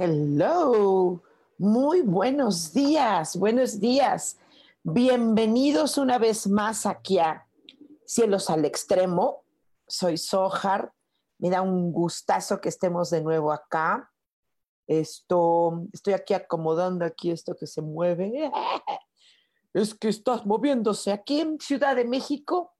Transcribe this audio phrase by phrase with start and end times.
[0.00, 1.20] Hello,
[1.58, 4.38] muy buenos días, buenos días.
[4.84, 7.48] Bienvenidos una vez más aquí a
[8.06, 9.42] Cielos al Extremo.
[9.88, 10.92] Soy Sojar.
[11.38, 14.08] Me da un gustazo que estemos de nuevo acá.
[14.86, 18.52] Esto, estoy aquí acomodando aquí esto que se mueve.
[19.74, 21.10] Es que estás moviéndose.
[21.10, 22.72] Aquí en Ciudad de México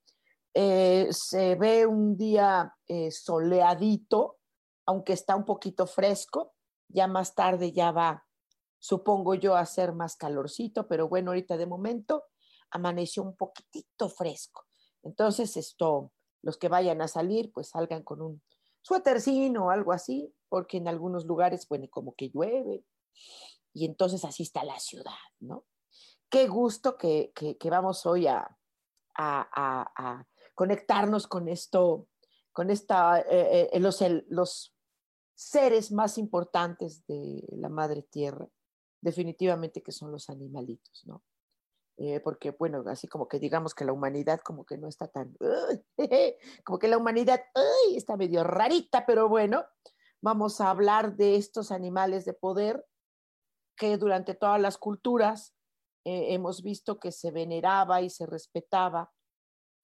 [0.55, 4.37] eh, se ve un día eh, soleadito,
[4.87, 6.55] aunque está un poquito fresco
[6.89, 8.27] ya más tarde ya va,
[8.78, 12.25] supongo yo, a hacer más calorcito, pero bueno, ahorita de momento
[12.70, 14.64] amaneció un poquitito fresco.
[15.03, 18.42] Entonces, esto, los que vayan a salir, pues salgan con un
[18.83, 22.84] suétercino o algo así, porque en algunos lugares, bueno, como que llueve,
[23.72, 25.64] y entonces así está la ciudad, ¿no?
[26.31, 27.33] Qué gusto que,
[27.64, 28.59] vamos hoy a,
[29.14, 32.09] a, conectarnos con esto,
[32.53, 34.75] con esta, eh, eh, los, los
[35.39, 38.48] seres más importantes de la madre tierra,
[39.00, 41.22] definitivamente que son los animalitos, ¿no?
[41.97, 45.37] Eh, porque, bueno, así como que digamos que la humanidad como que no está tan,
[46.65, 47.41] como que la humanidad
[47.94, 49.65] está medio rarita, pero bueno,
[50.21, 52.84] vamos a hablar de estos animales de poder
[53.77, 55.54] que durante todas las culturas
[56.04, 59.12] eh, hemos visto que se veneraba y se respetaba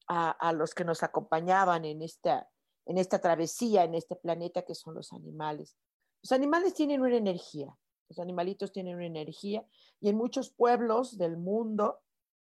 [0.09, 2.49] a, a los que nos acompañaban en esta,
[2.87, 5.77] en esta travesía, en este planeta que son los animales.
[6.23, 7.77] Los animales tienen una energía,
[8.09, 9.67] los animalitos tienen una energía
[10.01, 12.01] y en muchos pueblos del mundo,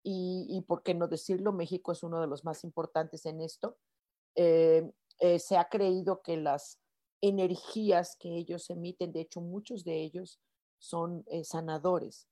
[0.06, 3.78] y, por qué no decirlo, México es uno de los más importantes en esto,
[4.36, 6.80] eh, eh, se ha creído que las
[7.22, 10.42] energías que ellos emiten, de hecho muchos de ellos
[10.78, 12.28] son eh, sanadores,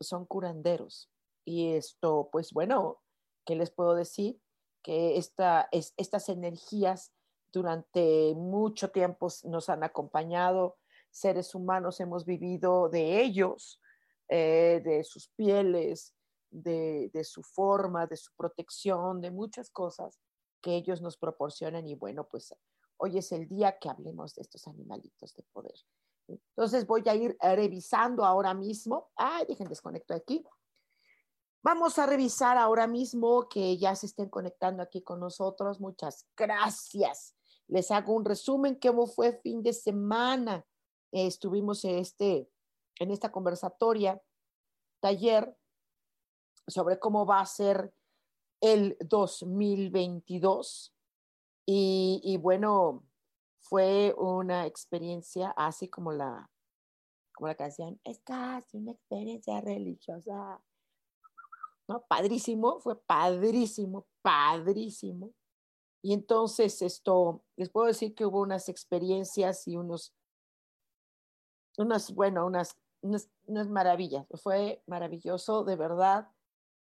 [0.00, 1.10] son curanderos.
[1.44, 3.02] Y esto, pues bueno,
[3.44, 4.40] ¿qué les puedo decir?
[4.84, 7.12] Que esta, es, estas energías
[7.52, 10.78] durante mucho tiempo nos han acompañado,
[11.10, 13.80] seres humanos hemos vivido de ellos,
[14.28, 16.14] eh, de sus pieles,
[16.50, 20.18] de, su forma, de su protección, de muchas cosas
[20.60, 22.54] que ellos nos proporcionan y bueno, pues
[22.96, 25.74] hoy es el día que hablemos de estos animalitos de poder.
[26.28, 29.10] Entonces voy a ir revisando ahora mismo.
[29.16, 30.44] Ay, dejen desconecto aquí.
[31.62, 35.80] Vamos a revisar ahora mismo que ya se estén conectando aquí con nosotros.
[35.80, 37.34] Muchas gracias
[37.72, 40.66] les hago un resumen, cómo fue fin de semana.
[41.10, 42.50] estuvimos en, este,
[42.98, 44.22] en esta conversatoria,
[45.00, 45.56] taller,
[46.66, 47.94] sobre cómo va a ser
[48.60, 50.94] el 2022.
[51.66, 53.04] Y, y bueno,
[53.60, 56.50] fue una experiencia así como la,
[57.32, 60.62] como la canción, es casi una experiencia religiosa.
[61.88, 62.04] ¿No?
[62.06, 65.32] Padrísimo, fue padrísimo, padrísimo.
[66.02, 70.12] Y entonces esto, les puedo decir que hubo unas experiencias y unos,
[71.78, 73.28] unas, bueno, unas, unas,
[73.68, 74.26] maravillas.
[74.34, 76.28] Fue maravilloso, de verdad.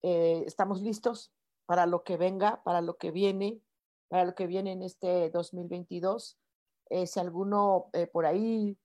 [0.03, 1.31] Eh, estamos listos
[1.65, 3.61] para lo que venga, para lo que viene,
[4.09, 6.37] para lo que viene en este 2022.
[6.89, 8.77] Eh, si alguno eh, por ahí,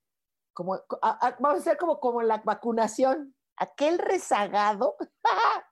[0.52, 4.96] como, vamos a hacer como, como la vacunación, aquel rezagado.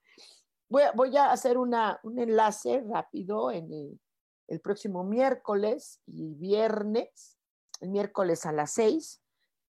[0.69, 4.01] voy, a, voy a hacer una, un enlace rápido en
[4.49, 7.39] el próximo miércoles y viernes,
[7.81, 9.23] el miércoles a las seis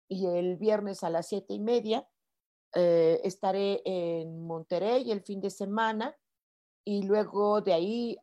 [0.09, 2.09] y el viernes a las siete y media.
[2.75, 6.17] Eh, estaré en Monterrey el fin de semana
[6.85, 8.17] y luego de ahí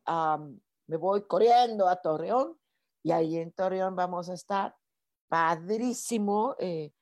[0.86, 2.58] me voy corriendo a Torreón
[3.02, 4.74] y ahí en Torreón vamos a estar
[5.28, 6.92] padrísimo eh,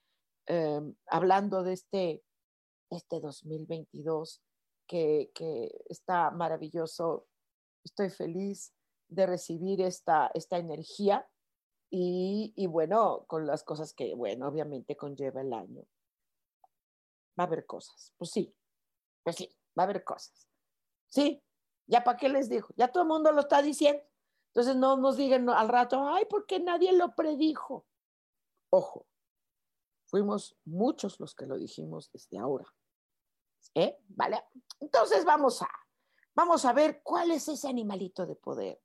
[0.46, 2.24] em, hablando de este,
[2.90, 4.42] este 2022
[4.88, 7.28] que, que está maravilloso.
[7.84, 8.72] Estoy feliz
[9.08, 11.28] de recibir esta, esta energía
[11.88, 15.84] Y, bueno, con las cosas que, bueno, obviamente conlleva el año.
[17.38, 18.12] Va a haber cosas.
[18.18, 18.54] Pues sí,
[19.22, 20.48] pues sí, va a haber cosas.
[21.08, 21.42] Sí,
[21.86, 24.02] ya para qué les digo, ya todo el mundo lo está diciendo.
[24.48, 27.86] Entonces no nos digan al rato, ay, porque nadie lo predijo.
[28.70, 29.06] Ojo,
[30.06, 32.66] fuimos muchos los que lo dijimos desde ahora.
[33.74, 33.98] ¿Eh?
[34.08, 34.42] ¿Vale?
[34.80, 35.68] Entonces vamos a,
[36.34, 38.80] vamos a ver cuál es ese animalito de poder.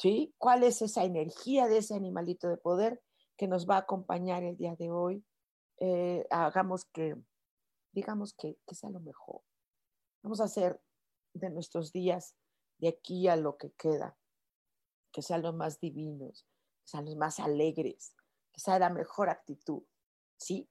[0.00, 0.34] ¿Sí?
[0.38, 3.02] ¿Cuál es esa energía de ese animalito de poder
[3.36, 5.22] que nos va a acompañar el día de hoy?
[5.76, 7.16] Eh, hagamos que,
[7.92, 9.42] digamos que, que sea lo mejor.
[10.22, 10.80] Vamos a hacer
[11.34, 12.34] de nuestros días
[12.78, 14.16] de aquí a lo que queda,
[15.12, 16.46] que sean los más divinos,
[16.82, 18.14] que sean los más alegres,
[18.52, 19.82] que sea la mejor actitud,
[20.38, 20.66] ¿sí?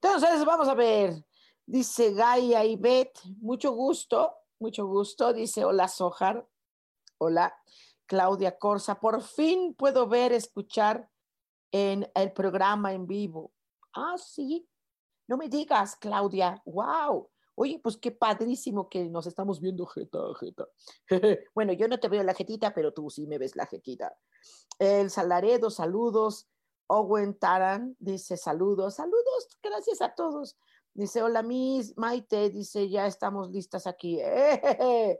[0.00, 1.26] Entonces, vamos a ver,
[1.66, 6.48] dice Gaia y Beth, mucho gusto, mucho gusto, dice hola Sojar,
[7.18, 7.54] hola
[8.06, 11.08] Claudia Corsa, por fin puedo ver, escuchar
[11.72, 13.52] en el programa en vivo.
[13.94, 14.68] Ah, sí,
[15.26, 20.66] no me digas, Claudia, wow, Oye, pues qué padrísimo que nos estamos viendo jeta, jeta.
[21.54, 24.16] bueno, yo no te veo la jetita, pero tú sí me ves la jetita.
[24.78, 26.48] El Salaredo, saludos.
[26.86, 30.58] Owen Taran dice saludos, saludos, gracias a todos.
[30.92, 34.20] Dice, hola, Miss Maite, dice, ya estamos listas aquí.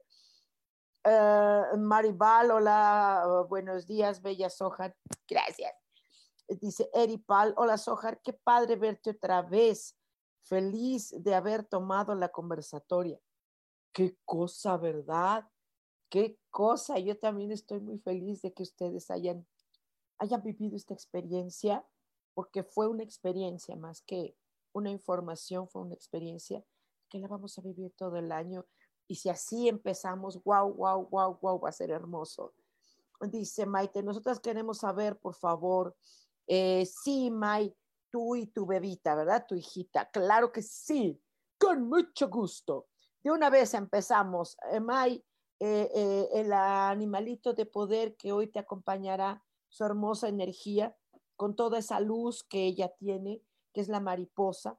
[1.07, 4.97] Uh, Maribal, hola, buenos días, Bella Sojar,
[5.29, 5.71] gracias.
[6.49, 9.99] Dice Eripal, hola Sojar, qué padre verte otra vez
[10.45, 13.21] feliz de haber tomado la conversatoria.
[13.93, 15.47] Qué cosa, ¿verdad?
[16.09, 16.99] Qué cosa.
[16.99, 19.47] Yo también estoy muy feliz de que ustedes hayan,
[20.19, 21.87] hayan vivido esta experiencia,
[22.33, 24.39] porque fue una experiencia más que
[24.73, 26.65] una información, fue una experiencia
[27.11, 28.65] que la vamos a vivir todo el año.
[29.07, 32.55] Y si así empezamos, wow, wow, wow, wow, va a ser hermoso.
[33.21, 35.97] Dice Maite, nosotras queremos saber, por favor,
[36.47, 37.77] eh, sí, Maite
[38.15, 39.45] tú y tu bebita, ¿verdad?
[39.45, 40.09] Tu hijita.
[40.09, 41.21] Claro que sí,
[41.59, 42.87] con mucho gusto.
[43.25, 44.57] De una vez empezamos.
[44.81, 45.25] May,
[45.59, 50.97] eh, eh, el animalito de poder que hoy te acompañará, su hermosa energía,
[51.35, 53.43] con toda esa luz que ella tiene,
[53.73, 54.79] que es la mariposa.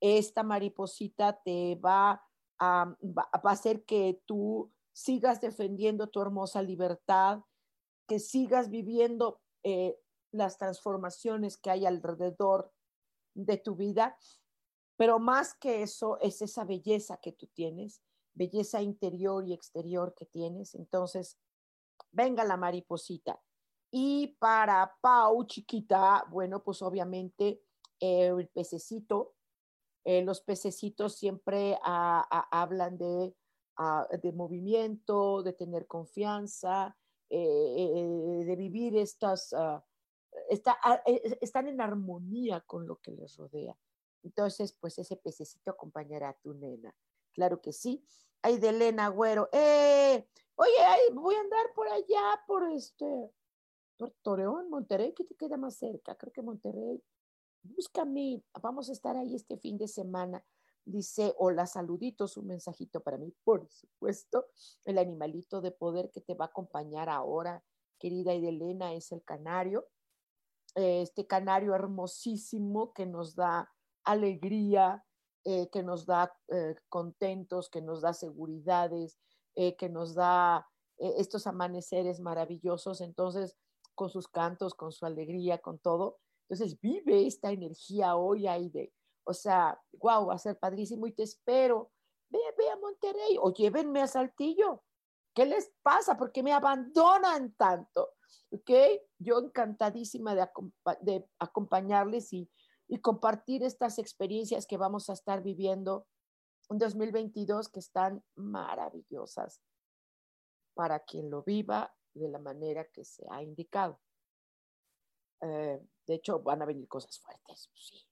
[0.00, 2.20] Esta mariposita te va
[2.62, 7.40] va a hacer que tú sigas defendiendo tu hermosa libertad,
[8.06, 9.98] que sigas viviendo eh,
[10.32, 12.72] las transformaciones que hay alrededor
[13.34, 14.18] de tu vida,
[14.96, 18.02] pero más que eso es esa belleza que tú tienes,
[18.34, 20.74] belleza interior y exterior que tienes.
[20.74, 21.38] Entonces,
[22.10, 23.40] venga la mariposita.
[23.90, 27.62] Y para Pau, chiquita, bueno, pues obviamente
[28.00, 29.34] eh, el pececito,
[30.04, 33.34] eh, los pececitos siempre ah, ah, hablan de,
[33.76, 36.96] ah, de movimiento, de tener confianza,
[37.30, 39.54] eh, de vivir estas
[40.48, 43.76] e, están en armonía con lo que les rodea.
[44.22, 46.94] Entonces, pues ese pececito acompañará a tu nena.
[47.32, 48.04] Claro que sí.
[48.42, 49.48] Ay, de Elena Güero.
[49.52, 50.28] ¡Eh!
[50.56, 50.72] Oye,
[51.12, 53.30] voy a andar por allá, por este,
[53.96, 56.16] por Torreón, Monterrey, que te queda más cerca.
[56.16, 57.02] Creo que Monterrey.
[57.62, 58.42] Búscame.
[58.60, 60.44] Vamos a estar ahí este fin de semana.
[60.84, 64.46] Dice, hola, saluditos, un mensajito para mí, por supuesto.
[64.84, 67.62] El animalito de poder que te va a acompañar ahora,
[67.98, 69.86] querida Elena, es el canario
[70.74, 73.70] este canario hermosísimo que nos da
[74.04, 75.04] alegría,
[75.44, 79.18] eh, que nos da eh, contentos, que nos da seguridades,
[79.54, 80.66] eh, que nos da
[80.98, 83.00] estos amaneceres maravillosos.
[83.00, 83.56] Entonces,
[83.94, 86.18] con sus cantos, con su alegría, con todo.
[86.52, 88.92] Entonces, vive esta energía hoy ahí de,
[89.24, 91.90] o sea, wow, va a ser padrísimo y te espero.
[92.28, 94.84] Ve, ve a Monterrey o llévenme a Saltillo.
[95.34, 96.18] ¿Qué les pasa?
[96.18, 98.16] ¿Por qué me abandonan tanto?
[98.50, 98.70] ¿ok?
[99.18, 102.50] Yo encantadísima de, acompañarles y,
[103.00, 106.06] compartir estas experiencias que vamos a estar viviendo
[106.68, 109.62] en 2022 que están maravillosas
[110.74, 113.98] para quien lo viva de la manera que se ha indicado.
[115.40, 118.06] Eh, de hecho, van a venir cosas fuertes, pues sí.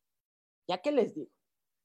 [0.69, 1.33] Ya que les digo,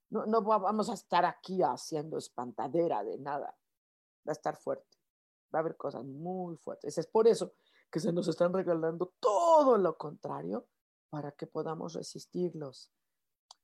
[0.09, 3.57] no, no vamos a estar aquí haciendo espantadera de nada.
[4.27, 4.97] Va a estar fuerte.
[5.53, 6.97] Va a haber cosas muy fuertes.
[6.97, 7.53] Es por eso
[7.91, 10.67] que se nos están regalando todo lo contrario
[11.09, 12.91] para que podamos resistirlos.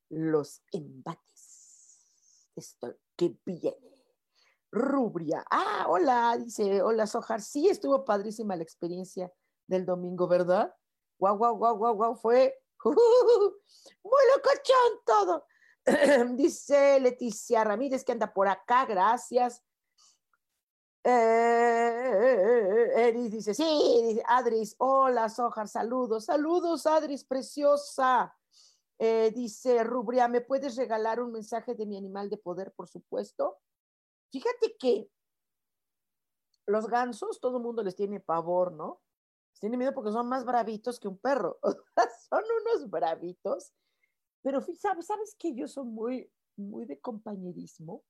[0.09, 2.49] Los embates.
[2.55, 3.91] Esto que viene.
[4.71, 5.45] Rubria.
[5.51, 7.41] Ah, hola, dice, hola Sojar.
[7.41, 9.31] Sí, estuvo padrísima la experiencia
[9.67, 10.73] del domingo, ¿verdad?
[11.21, 15.45] Guau, guau, guau, guau, guau, fue muy locochón todo.
[16.35, 19.61] dice Leticia Ramírez que anda por acá, gracias.
[21.03, 28.35] Eh, Eris dice, sí, Adris, hola, Sojar, saludos, saludos, Adris, preciosa.
[28.97, 33.59] Eh, dice Rubria, ¿me puedes regalar un mensaje de mi animal de poder, por supuesto?
[34.31, 35.07] Fíjate que
[36.65, 39.03] los gansos, todo el mundo les tiene pavor, ¿no?
[39.61, 41.59] Les tiene miedo porque son más bravitos que un perro.
[42.29, 43.73] son unos bravitos.
[44.41, 48.03] Pero sabes, sabes que ellos son muy, muy de compañerismo,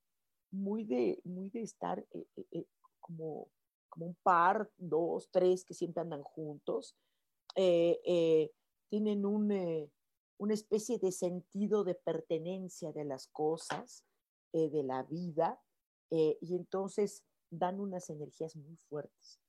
[0.51, 2.65] muy de, muy de estar eh, eh,
[3.01, 3.50] como,
[3.89, 6.96] como un par, dos, tres que siempre andan juntos.
[7.53, 9.51] tienen un,
[10.38, 14.03] una especie de sentido de pertenencia de las cosas,
[14.53, 15.62] eh, de la vida,
[16.10, 19.39] eh, y entonces dan unas energías muy fuertes,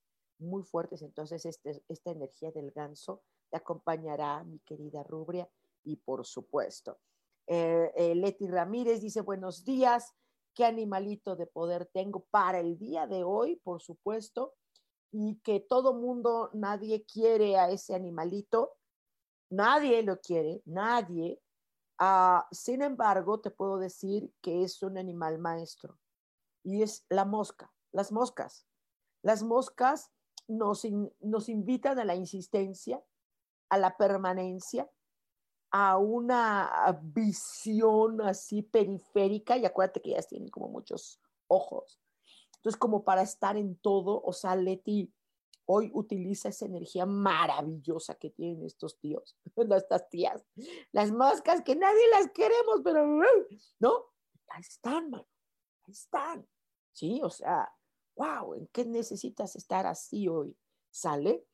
[0.43, 1.03] muy fuertes.
[1.03, 5.49] Entonces este, esta energía del ganso te acompañará, mi querida Rubria,
[5.85, 6.99] y por supuesto.
[7.47, 10.15] Eh, Leti Ramírez dice, buenos días,
[10.55, 14.55] qué animalito de poder tengo para el día de hoy, por supuesto,
[15.11, 18.77] y que todo mundo, nadie quiere a ese animalito,
[19.53, 21.39] Nadie lo quiere, nadie.
[21.99, 25.99] Ah, sin embargo, te puedo decir que es un animal maestro
[26.65, 28.67] y es la mosca, las moscas.
[29.21, 30.11] Las moscas
[30.49, 30.87] nos,
[31.21, 33.03] nos invitan a la insistencia,
[33.69, 34.91] a la permanencia,
[35.71, 42.01] a una visión así periférica, y acuérdate que ellas tienen como muchos ojos.
[42.57, 45.13] Entonces, como para estar en todo, o sea, Leti,
[45.67, 49.37] hoy utiliza esa energía maravillosa que tienen estos tíos,
[49.77, 50.45] estas tías,
[50.93, 53.07] las moscas que nadie las queremos, pero
[53.81, 53.93] no,
[54.49, 55.27] ahí están, mano,
[55.87, 56.47] ahí están,
[56.93, 57.73] sí, o sea,
[58.17, 60.57] wow, ¿en qué necesitas estar así hoy?
[60.91, 61.47] ¿Sale?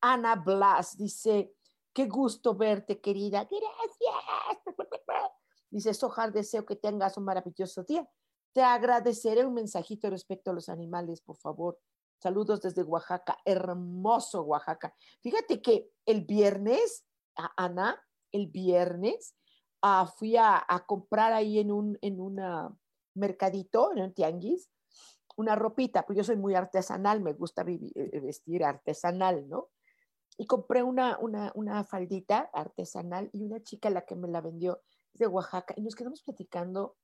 [0.00, 1.54] Ana Blas dice,
[1.92, 4.64] qué gusto verte, querida, gracias.
[5.70, 8.06] Dice, Sojar, deseo que tengas un maravilloso día.
[8.52, 11.78] Te agradeceré un mensajito respecto a los animales, por favor.
[12.18, 14.94] Saludos desde Oaxaca, hermoso Oaxaca.
[15.22, 17.06] Fíjate que el viernes,
[17.56, 18.00] Ana,
[18.32, 19.34] el viernes,
[19.80, 22.70] ah, fui a, comprar ahí en un en una
[23.14, 24.70] mercadito, en un tianguis,
[25.36, 29.68] una ropita, pues yo soy muy artesanal, me gusta eh, vestir artesanal, ¿no?
[30.38, 34.80] Y compré una, una, una faldita artesanal y una chica la que me la vendió
[35.12, 36.96] es de Oaxaca y nos quedamos platicando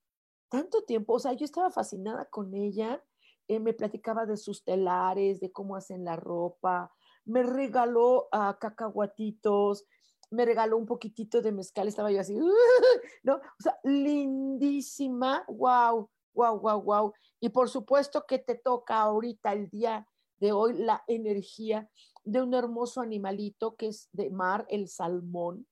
[0.49, 3.03] tanto tiempo, o sea, yo estaba fascinada con ella
[3.49, 6.93] eh, me platicaba de sus telares, de cómo hacen la ropa,
[7.25, 9.87] me regaló a cacahuatitos,
[10.31, 12.37] me regaló un poquitito de mezcal, estaba yo así,
[13.23, 13.37] ¿no?
[13.37, 17.13] O sea, lindísima, wow, wow, wow, wow.
[17.41, 20.07] Y por supuesto que te toca ahorita, el día
[20.39, 21.91] de hoy, la energía
[22.25, 25.67] de un hermoso animalito que es de mar, el salmón.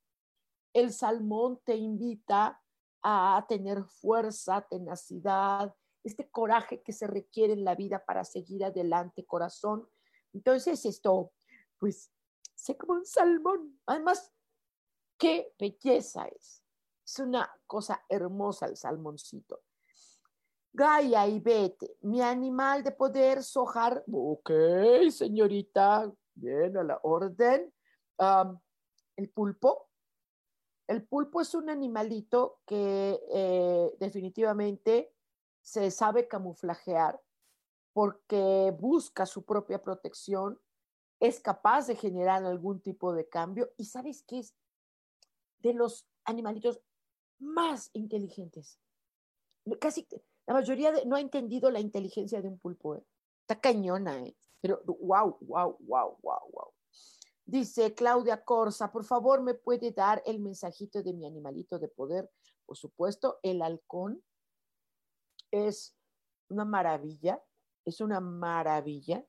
[0.73, 2.63] El salmón te invita
[3.03, 9.25] a tener fuerza, tenacidad, este coraje que se requiere en la vida para seguir adelante,
[9.27, 9.89] corazón.
[10.33, 11.33] Entonces esto,
[11.79, 12.11] pues,
[12.55, 13.81] sé como un salmón.
[13.87, 14.33] Además,
[15.19, 16.63] qué belleza es.
[17.05, 19.63] Es una cosa hermosa el salmoncito.
[20.77, 24.05] Gaia y vete, mi animal de poder sojar.
[24.13, 24.51] Ok,
[25.11, 27.73] señorita, bien a la orden.
[29.17, 29.89] el pulpo.
[30.87, 35.15] El pulpo es un animalito que eh, definitivamente
[35.63, 37.19] se sabe camuflajear
[37.95, 40.61] porque busca su propia protección,
[41.19, 44.55] es capaz de generar algún tipo de cambio y sabes que es
[45.61, 46.83] de los animalitos
[47.39, 48.79] más inteligentes.
[49.81, 50.07] Casi
[50.47, 52.97] la mayoría no ha entendido la inteligencia de un pulpo.
[52.97, 53.05] ¿eh?
[53.43, 54.37] Está cañona, ¿eh?
[54.61, 56.73] pero wow, wow, wow, wow, wow.
[57.45, 62.29] Dice Claudia Corsa, por favor, ¿me puede dar el mensajito de mi animalito de poder?
[62.65, 64.23] Por supuesto, el halcón
[65.53, 65.97] es
[66.49, 67.41] una maravilla,
[67.85, 69.25] es una maravilla,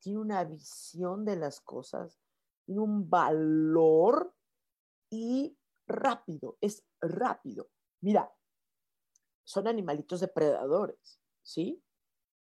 [0.00, 2.18] tiene una visión de las cosas,
[2.66, 4.34] tiene un valor
[5.10, 7.70] y rápido, es rápido.
[8.02, 8.30] Mira,
[9.52, 11.82] son animalitos depredadores, ¿sí?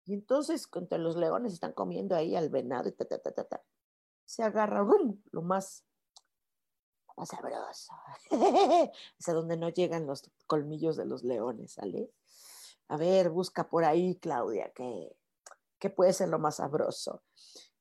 [0.06, 3.44] Y entonces, contra los leones están comiendo ahí al venado y ta, ta, ta, ta,
[3.44, 3.64] ta.
[4.26, 5.86] Se agarra, rum, lo más,
[7.26, 7.94] sabroso.
[9.20, 12.12] es a donde no llegan los colmillos de los leones, ¿sale?
[12.90, 15.16] A ver, busca por ahí, Claudia, que,
[15.96, 17.24] puede ser lo más sabroso.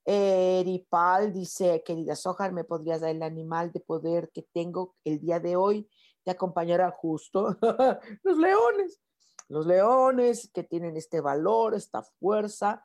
[0.05, 5.41] Eripal dice, querida Sojar, ¿me podrías dar el animal de poder que tengo el día
[5.41, 5.91] de hoy?
[6.23, 7.57] Te acompañará justo
[8.23, 9.01] los leones.
[9.49, 12.85] Los leones que tienen este valor, esta fuerza,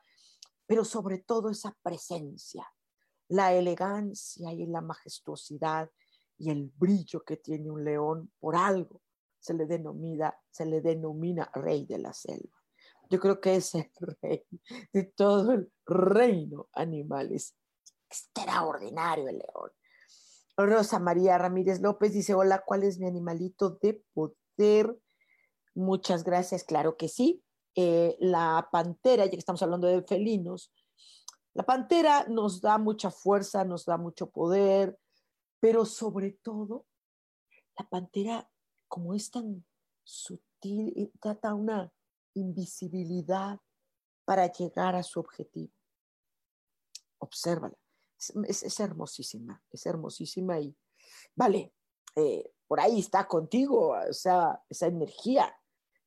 [0.66, 2.66] pero sobre todo esa presencia,
[3.28, 5.90] la elegancia y la majestuosidad
[6.38, 9.02] y el brillo que tiene un león por algo
[9.42, 12.56] se le denomina, rey de la selva.
[13.10, 13.90] yo creo que es el
[14.22, 14.46] rey
[14.92, 17.32] de todo el reino animal.
[17.32, 17.56] Es
[18.08, 19.70] extraordinario el león.
[20.56, 24.96] Rosa María Ramírez López dice, hola, ¿cuál es mi animalito de poder?
[25.74, 27.42] Muchas gracias, claro que sí.
[27.74, 30.72] Eh, la pantera, ya que estamos hablando de felinos,
[31.54, 34.98] la pantera nos da mucha fuerza, nos da mucho poder,
[35.60, 36.86] pero sobre todo,
[37.78, 38.50] la pantera,
[38.88, 39.64] como es tan
[40.02, 41.92] sutil, trata una
[42.34, 43.60] invisibilidad
[44.24, 45.72] para llegar a su objetivo.
[47.18, 47.76] Obsérvala.
[48.46, 50.76] Es, hermosísima, es hermosísima y,
[51.34, 51.74] vale,
[52.14, 55.54] eh, por ahí está contigo, esa energía.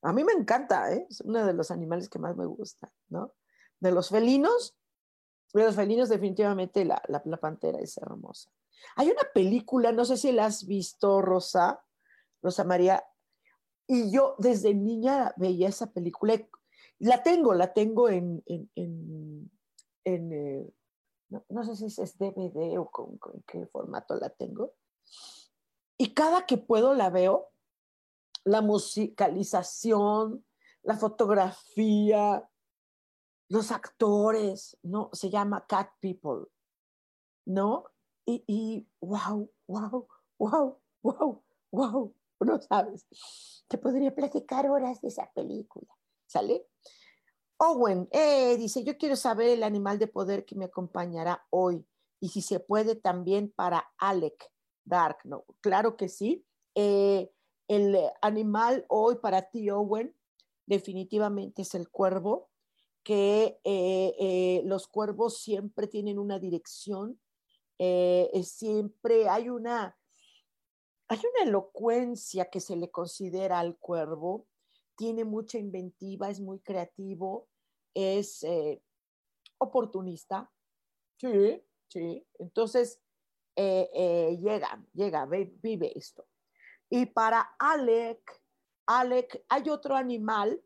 [0.06, 1.08] A mí me encanta, ¿eh?
[1.10, 3.34] es uno de los animales que más me gusta, ¿no?
[3.80, 4.78] De los felinos,
[5.52, 8.52] de los felinos definitivamente la, la, pantera es hermosa.
[8.98, 11.84] Hay una película, no sé si la has visto, Rosa,
[12.44, 13.04] Rosa María,
[13.88, 16.40] y yo desde niña veía esa película.
[17.00, 20.70] La tengo, la tengo en, en, en, eh,
[21.50, 24.74] no, sé si es DVD o con, qué formato la tengo.
[25.98, 27.50] Y cada que puedo la veo,
[28.46, 30.46] la musicalización,
[30.84, 32.48] la fotografía,
[33.50, 35.10] los actores, ¿no?
[35.14, 36.48] Se llama Cat People,
[37.46, 37.86] ¿no?
[38.26, 43.06] Y, y wow, wow, wow, wow, wow, no sabes.
[43.68, 45.94] Te podría platicar horas de esa película,
[46.28, 46.68] ¿sale?
[47.58, 51.86] Owen eh, dice, yo quiero saber el animal de poder que me acompañará hoy
[52.20, 54.52] y si se puede también para Alec
[54.84, 55.46] Dark, ¿no?
[55.62, 56.46] Claro que sí.
[56.76, 57.32] Eh,
[57.68, 60.16] el animal hoy para ti, Owen,
[60.66, 62.50] definitivamente es el cuervo,
[63.04, 67.20] que eh, los cuervos siempre tienen una dirección,
[67.78, 69.98] siempre hay una,
[71.08, 74.48] hay una elocuencia que se le considera al cuervo,
[74.96, 77.48] tiene mucha inventiva, es muy creativo,
[77.94, 78.82] es eh,
[79.58, 80.52] oportunista.
[81.18, 82.26] Sí, sí.
[82.40, 83.02] Entonces,
[83.56, 86.26] eh, eh, llega, llega, vive esto.
[86.90, 88.42] Y para Alec,
[88.86, 90.62] Alec, hay otro animal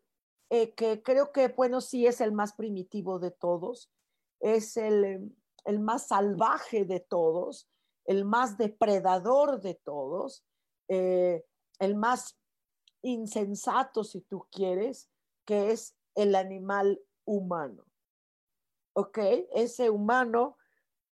[0.49, 3.91] que creo que, bueno, sí es el más primitivo de todos,
[4.39, 7.69] es el, el más salvaje de todos,
[8.05, 10.43] el más depredador de todos,
[10.87, 12.39] el más
[13.01, 15.09] insensato, si tú quieres,
[15.45, 17.85] que es el animal humano.
[18.93, 19.19] ¿Ok?
[19.51, 20.57] Ese humano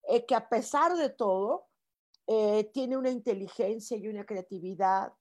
[0.04, 1.63] eh, que a pesar de todo
[2.26, 5.12] eh, tiene una inteligencia y una creatividad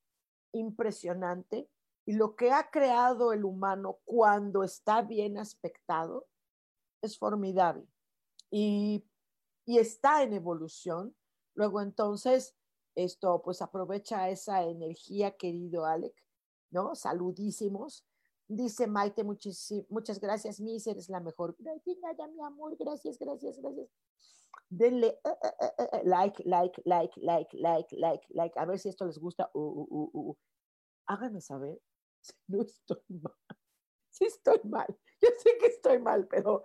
[0.54, 1.70] impresionante
[2.06, 6.28] y lo que ha creado el humano cuando está bien aspectado
[7.02, 7.88] es formidable
[8.52, 9.06] y,
[9.66, 11.16] está en evolución.
[11.56, 12.56] Luego entonces,
[12.96, 16.14] esto pues aprovecha esa energía, querido Alec,
[16.70, 16.96] ¿no?
[16.96, 18.06] Saludísimos.
[18.48, 21.56] Dice Maite, muchas gracias, Miss, eres la mejor.
[21.58, 21.98] Gracias,
[22.36, 23.90] mi amor, gracias, gracias, gracias.
[24.70, 25.20] Denle
[26.04, 29.52] like, like, like, like, like, like, like, a ver si esto les gusta.
[31.08, 31.80] Háganme saber
[32.22, 33.34] si no estoy mal.
[34.14, 34.86] Si estoy mal.
[35.20, 36.64] Yo sé que estoy mal, pero,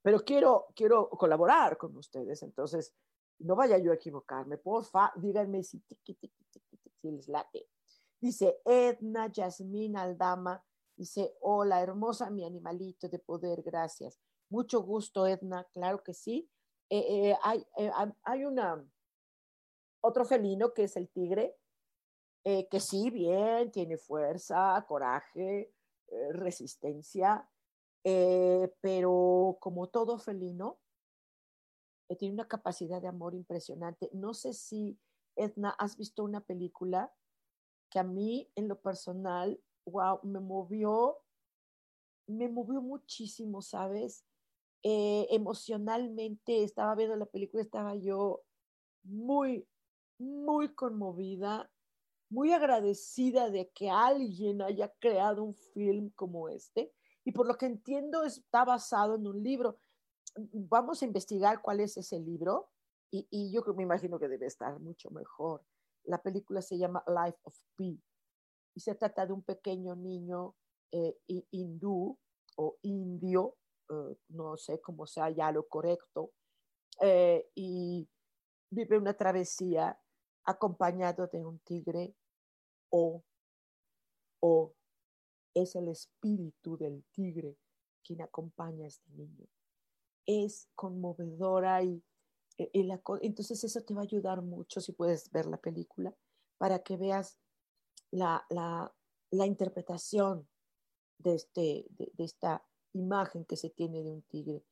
[0.00, 2.42] pero quiero, quiero colaborar con ustedes.
[2.42, 2.94] Entonces,
[3.40, 4.56] no vaya yo a equivocarme.
[4.56, 7.68] Porfa, díganme si, si les late.
[8.20, 10.64] Dice Edna Yasmín Aldama,
[10.96, 14.18] dice, hola, hermosa mi animalito de poder, gracias.
[14.48, 16.50] Mucho gusto, Edna, claro que sí.
[16.90, 17.90] Eh, eh, hay, eh,
[18.22, 18.82] hay una,
[20.00, 21.56] otro felino que es el tigre,
[22.44, 25.70] que sí, bien, tiene fuerza, coraje,
[26.30, 27.46] resistencia,
[28.02, 30.78] pero como todo felino,
[32.18, 34.08] tiene una capacidad de amor impresionante.
[34.14, 34.98] No sé si,
[35.36, 37.12] Edna, has visto una película
[37.90, 41.18] que a mí en lo personal, wow, me movió,
[42.26, 44.24] me movió muchísimo, ¿sabes?
[44.82, 48.42] Eh, emocionalmente estaba viendo la película, estaba yo
[49.02, 49.66] muy,
[50.18, 51.70] muy conmovida,
[52.30, 56.92] muy agradecida de que alguien haya creado un film como este.
[57.24, 59.78] Y por lo que entiendo está basado en un libro.
[60.36, 62.70] Vamos a investigar cuál es ese libro
[63.10, 65.64] y, yo me imagino que debe estar mucho mejor.
[66.04, 68.00] La película se llama Life of Pi
[68.74, 70.54] y se trata de un pequeño niño
[70.92, 71.18] eh,
[71.50, 72.18] hindú
[72.56, 73.56] o indio,
[73.90, 76.32] eh, no sé cómo sea ya lo correcto,
[77.00, 78.08] eh, y
[78.70, 79.98] vive una travesía
[80.44, 82.14] acompañado de un tigre
[82.90, 83.22] o,
[84.40, 84.74] o
[85.54, 87.56] es el espíritu del tigre
[88.04, 89.46] quien acompaña a este niño.
[90.26, 92.02] Es conmovedora y
[92.58, 92.70] eh,
[93.22, 96.14] entonces eso te va a ayudar mucho si puedes ver la película
[96.58, 97.38] para que veas
[98.10, 98.92] la, la,
[99.30, 100.48] la interpretación
[101.18, 104.62] de, este, de, esta imagen que se tiene de un tigre.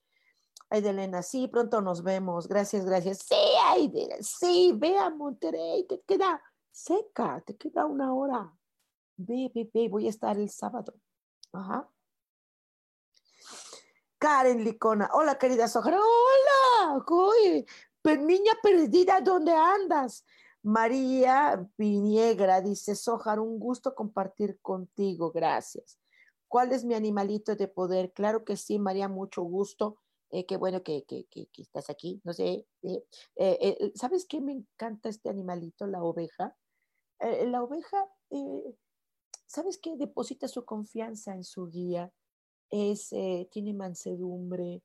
[0.68, 2.48] Ay, de Elena, sí, pronto nos vemos.
[2.48, 3.18] Gracias, gracias.
[3.18, 8.52] Sí, ay, sí, ve a Monterrey, te queda seca, te queda una hora.
[9.16, 10.94] Ve, ve, ve, voy a estar el sábado.
[11.52, 11.88] Ajá.
[14.18, 17.66] Karen Licona, hola querida Soja, hola, uy,
[18.14, 20.24] niña perdida, ¿dónde andas?
[20.62, 25.98] María Viniegra dice, Sojar, un gusto compartir contigo, gracias.
[26.57, 28.14] ¿Cuál es mi animalito de poder?
[28.14, 29.99] Claro que sí, María, mucho gusto.
[30.31, 31.05] Eh, qué bueno que,
[31.59, 32.23] estás aquí.
[32.25, 33.05] No sé, eh,
[33.37, 36.57] eh, ¿sabes qué me encanta este animalito, la oveja?
[37.21, 38.11] la oveja,
[39.47, 39.99] ¿sabes qué?
[39.99, 42.11] Deposita su confianza en su guía,
[42.71, 43.11] es,
[43.51, 44.83] tiene mansedumbre,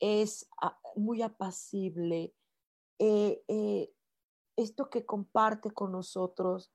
[0.00, 2.32] es ah, muy apacible
[4.56, 6.72] esto que comparte con nosotros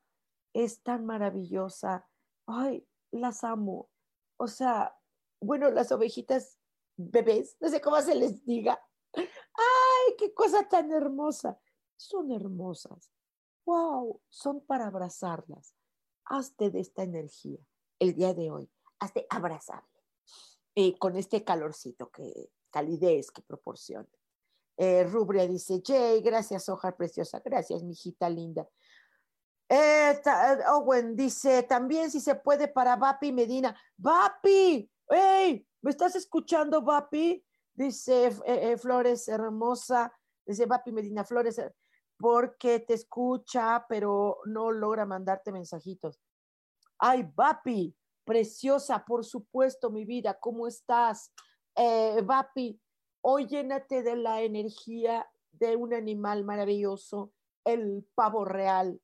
[0.53, 2.07] es tan maravillosa.
[2.45, 3.89] Ay, las amo.
[4.37, 4.97] O sea,
[5.39, 6.57] bueno, las ovejitas
[6.97, 8.81] bebés, no sé cómo se les diga.
[9.13, 11.59] Ay, qué cosa tan hermosa.
[11.97, 13.11] Son hermosas.
[13.65, 15.75] Wow, son para abrazarlas.
[16.25, 17.59] Hazte de esta energía
[17.99, 18.71] el día de hoy.
[18.99, 19.87] Hazte abrazable.
[20.73, 24.07] Y con este calorcito, que calidez que proporciona.
[24.77, 27.41] Eh, Rubria dice, Jay, gracias, hoja preciosa.
[27.43, 28.67] Gracias, mi hijita linda.
[29.73, 30.21] Eh,
[30.67, 33.73] Owen dice, también si se puede para Vapi Medina.
[33.95, 37.41] Vapi, hey, ¿me estás escuchando, Vapi?
[37.73, 40.11] Dice eh, eh, Flores Hermosa,
[40.45, 41.61] dice Vapi Medina Flores,
[42.17, 46.19] porque te escucha, pero no logra mandarte mensajitos.
[46.99, 51.31] Ay, Vapi, preciosa, por supuesto, mi vida, ¿cómo estás?
[52.23, 52.77] Vapi,
[53.23, 57.31] Hoy llénate de la energía de un animal maravilloso,
[57.63, 58.99] el pavo real,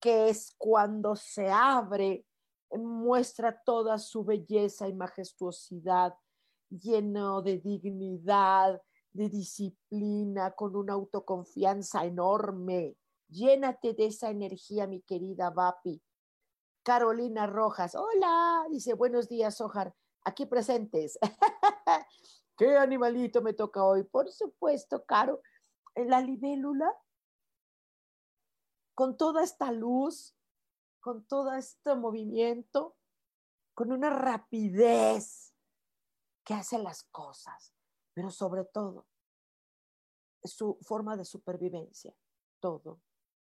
[0.00, 2.24] que es cuando se abre,
[2.70, 6.14] muestra toda su belleza y majestuosidad,
[6.68, 8.80] lleno de dignidad,
[9.12, 12.96] de disciplina, con una autoconfianza enorme.
[13.28, 16.02] Llénate de esa energía, mi querida Vapi.
[16.82, 21.18] Carolina Rojas, hola, dice, buenos días, Ojar, aquí presentes.
[22.56, 24.04] ¿Qué animalito me toca hoy?
[24.04, 25.42] Por supuesto, Caro,
[25.94, 26.90] la libélula,
[28.98, 30.34] con toda esta luz,
[30.98, 32.96] con todo este movimiento,
[33.72, 35.54] con una rapidez
[36.42, 37.72] que hace las cosas,
[38.12, 39.06] pero sobre todo
[40.42, 42.12] su forma de supervivencia.
[42.58, 43.00] Todo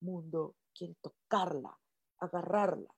[0.00, 1.78] mundo quiere tocarla,
[2.20, 2.96] agarrarla.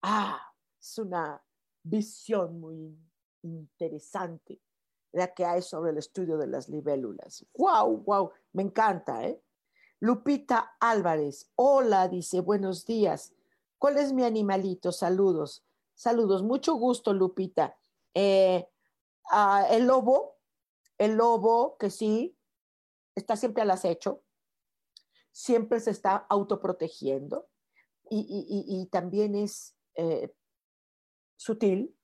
[0.00, 1.44] Ah, es una
[1.82, 2.96] visión muy
[3.42, 4.62] interesante
[5.10, 7.44] la que hay sobre el estudio de las libélulas.
[7.54, 8.30] ¡Wow, wow!
[8.52, 9.42] Me encanta, ¿eh?
[10.02, 13.34] Lupita Álvarez, hola, dice, buenos días.
[13.76, 14.92] ¿Cuál es mi animalito?
[14.92, 15.62] Saludos.
[15.94, 17.76] Saludos, mucho gusto, Lupita.
[18.14, 18.66] Eh,
[19.30, 20.38] ah, el lobo,
[20.96, 22.34] el lobo que sí,
[23.14, 24.22] está siempre al acecho,
[25.32, 27.50] siempre se está autoprotegiendo
[28.08, 30.34] y, también es eh,
[31.36, 31.94] sutil.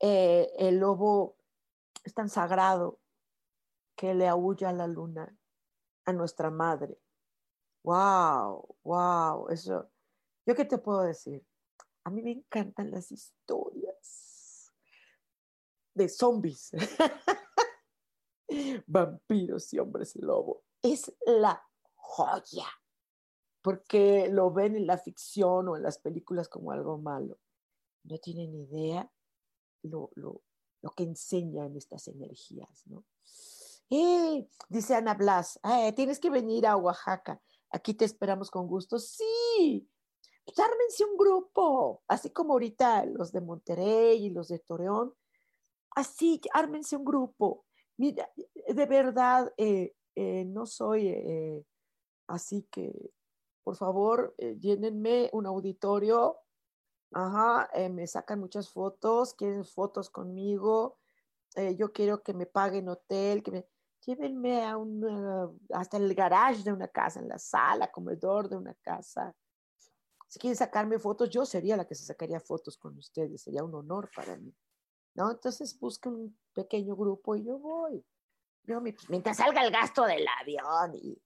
[0.00, 1.36] Eh, el lobo
[2.02, 2.98] es tan sagrado
[3.94, 5.36] que le aúlla a la luna,
[6.12, 6.98] nuestra madre.
[7.82, 8.76] ¡Wow!
[8.82, 9.48] ¡Wow!
[9.48, 9.90] Eso,
[10.46, 11.44] ¿yo qué te puedo decir?
[12.04, 14.72] A mí me encantan las historias
[15.94, 16.70] de zombies,
[18.86, 20.64] vampiros y hombres lobo.
[20.82, 21.62] Es la
[21.94, 22.66] joya,
[23.62, 27.38] porque lo ven en la ficción o en las películas como algo malo.
[28.04, 29.10] No tienen idea
[29.82, 30.42] lo, lo,
[30.82, 33.04] lo que enseñan estas energías, ¿no?
[33.92, 39.00] Eh, dice Ana Blas, eh, tienes que venir a Oaxaca, aquí te esperamos con gusto.
[39.00, 39.90] Sí,
[40.44, 45.12] pues ármense un grupo, así como ahorita los de Monterrey y los de Torreón,
[45.96, 47.66] así, ármense un grupo.
[47.96, 48.30] Mira,
[48.68, 51.64] de verdad, eh, eh, no soy
[52.28, 52.92] así que,
[53.64, 56.38] por favor, llénenme un auditorio.
[57.12, 60.98] Ajá, me sacan muchas fotos, quieren fotos conmigo,
[61.76, 63.66] yo quiero que me paguen hotel, que me
[64.04, 68.74] llévenme a un, hasta el garage de una casa, en la sala, comedor de una
[68.74, 69.34] casa.
[70.28, 73.74] Si quieren sacarme fotos, yo sería la que se sacaría fotos con ustedes, sería un
[73.74, 74.54] honor para mí.
[75.14, 75.30] ¿No?
[75.32, 78.04] Entonces busquen un pequeño grupo y yo voy.
[78.62, 81.20] Yo, pues, mientras salga el gasto del avión y,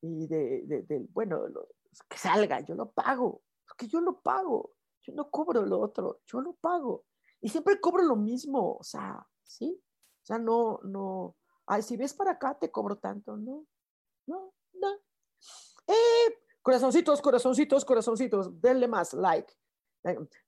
[0.00, 1.44] y de, bueno,
[2.08, 6.40] que salga, yo lo pago, porque yo lo pago yo no cobro lo otro, yo
[6.40, 7.04] lo pago.
[7.40, 9.80] Y siempre cobro lo mismo, o sea, ¿sí?
[10.22, 13.66] O sea, no, no, ay, si ves para acá te cobro tanto, no,
[14.26, 14.92] no, no.
[15.86, 19.52] Eh, corazoncitos, corazoncitos, corazoncitos, denle más like.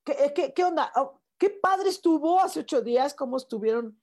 [0.05, 0.93] ¿Qué, eh, qué, qué onda?
[0.97, 4.01] Oh, qué padre estuvo hace ocho días, cómo estuvieron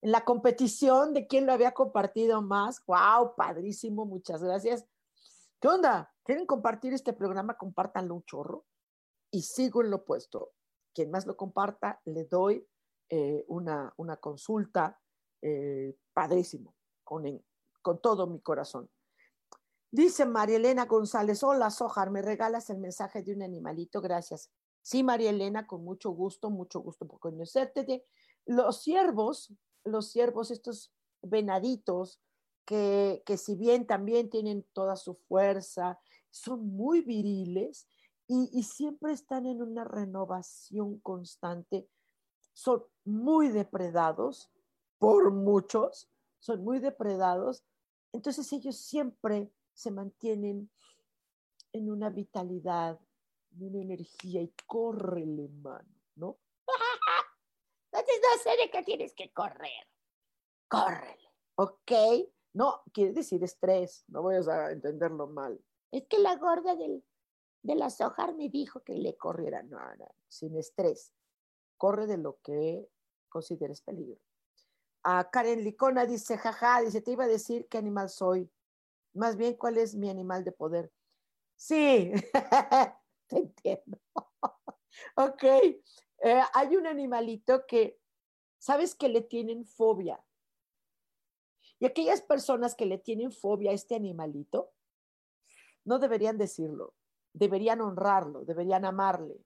[0.00, 2.84] en la competición de quién lo había compartido más.
[2.86, 3.34] ¡Wow!
[3.36, 4.86] Padrísimo, muchas gracias.
[5.60, 6.12] ¿Qué onda?
[6.24, 7.56] ¿Quieren compartir este programa?
[7.56, 8.64] Compártanlo un chorro
[9.30, 10.52] y sigo en lo opuesto.
[10.94, 12.66] Quien más lo comparta, le doy
[13.08, 15.00] eh, una, una, consulta
[15.42, 16.74] eh, padrísimo,
[17.04, 17.24] con,
[17.82, 18.90] con todo mi corazón.
[19.90, 24.00] Dice María Elena González, hola Sojar, ¿me regalas el mensaje de un animalito?
[24.02, 24.50] Gracias.
[24.82, 28.04] Sí, María Elena, con mucho gusto, mucho gusto por conocerte.
[28.44, 29.52] Los ciervos,
[29.84, 32.20] los ciervos, estos venaditos,
[32.66, 35.98] que, que si bien también tienen toda su fuerza,
[36.30, 37.88] son muy viriles
[38.26, 41.88] y, y siempre están en una renovación constante.
[42.52, 44.50] Son muy depredados
[44.98, 47.64] por muchos, son muy depredados.
[48.12, 50.70] Entonces ellos siempre se mantienen
[51.72, 52.98] en una vitalidad,
[53.52, 56.38] en una energía y córrele, mano, ¿no?
[57.92, 59.86] Entonces no sé de qué tienes que correr.
[60.68, 61.28] Córrele.
[61.56, 61.92] Ok.
[62.54, 65.62] No, quiere decir estrés, no voy a entenderlo mal.
[65.92, 67.04] Es que la gorda del,
[67.62, 69.62] de la sojar me dijo que le corriera.
[69.62, 71.12] No, no, sin estrés.
[71.76, 72.88] Corre de lo que
[73.28, 74.18] consideres peligro.
[75.10, 78.52] A Karen Licona dice, jaja, dice, te iba a decir qué animal soy.
[79.14, 80.92] Más bien, ¿cuál es mi animal de poder?
[81.56, 82.12] Sí,
[83.26, 83.98] te entiendo.
[85.16, 87.98] ok, eh, hay un animalito que,
[88.58, 90.22] ¿sabes que le tienen fobia?
[91.78, 94.74] Y aquellas personas que le tienen fobia a este animalito,
[95.84, 96.92] no deberían decirlo,
[97.32, 99.42] deberían honrarlo, deberían amarle,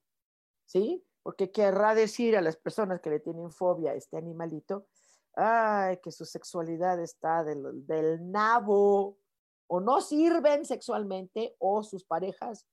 [0.64, 1.06] ¿sí?
[1.22, 4.88] Porque querrá decir a las personas que le tienen fobia a este animalito,
[5.34, 9.18] ay, que su sexualidad está del, del nabo,
[9.66, 12.66] o no sirven sexualmente, o sus parejas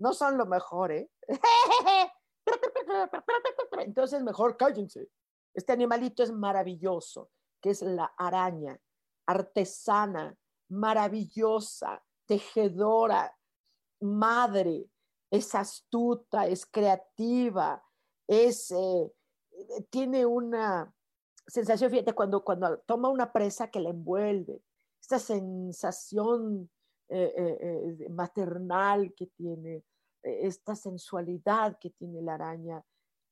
[0.00, 1.10] no son lo mejor, ¿eh?
[3.78, 5.08] Entonces, mejor cállense.
[5.54, 8.80] Este animalito es maravilloso, que es la araña,
[9.26, 10.34] artesana,
[10.70, 13.36] maravillosa, tejedora,
[14.00, 14.86] madre,
[15.30, 17.84] es astuta, es creativa,
[18.26, 19.12] es, eh,
[19.90, 20.92] tiene una
[21.50, 24.62] sensación, fíjate, cuando, cuando toma una presa que la envuelve,
[25.00, 26.70] esta sensación
[27.08, 29.84] eh, eh, maternal que tiene,
[30.22, 32.84] esta sensualidad que tiene la araña.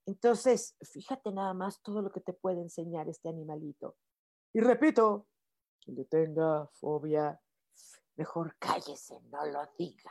[0.07, 3.96] Entonces, fíjate nada más todo lo que te puede enseñar este animalito.
[4.54, 5.26] Y repito,
[5.81, 7.40] quien le tenga fobia,
[8.16, 10.11] mejor cállese, no lo diga.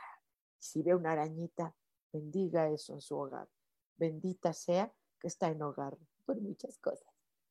[0.58, 1.74] Si ve una arañita,
[2.12, 3.48] bendiga eso en su hogar.
[3.96, 7.07] Bendita sea que está en hogar por muchas cosas,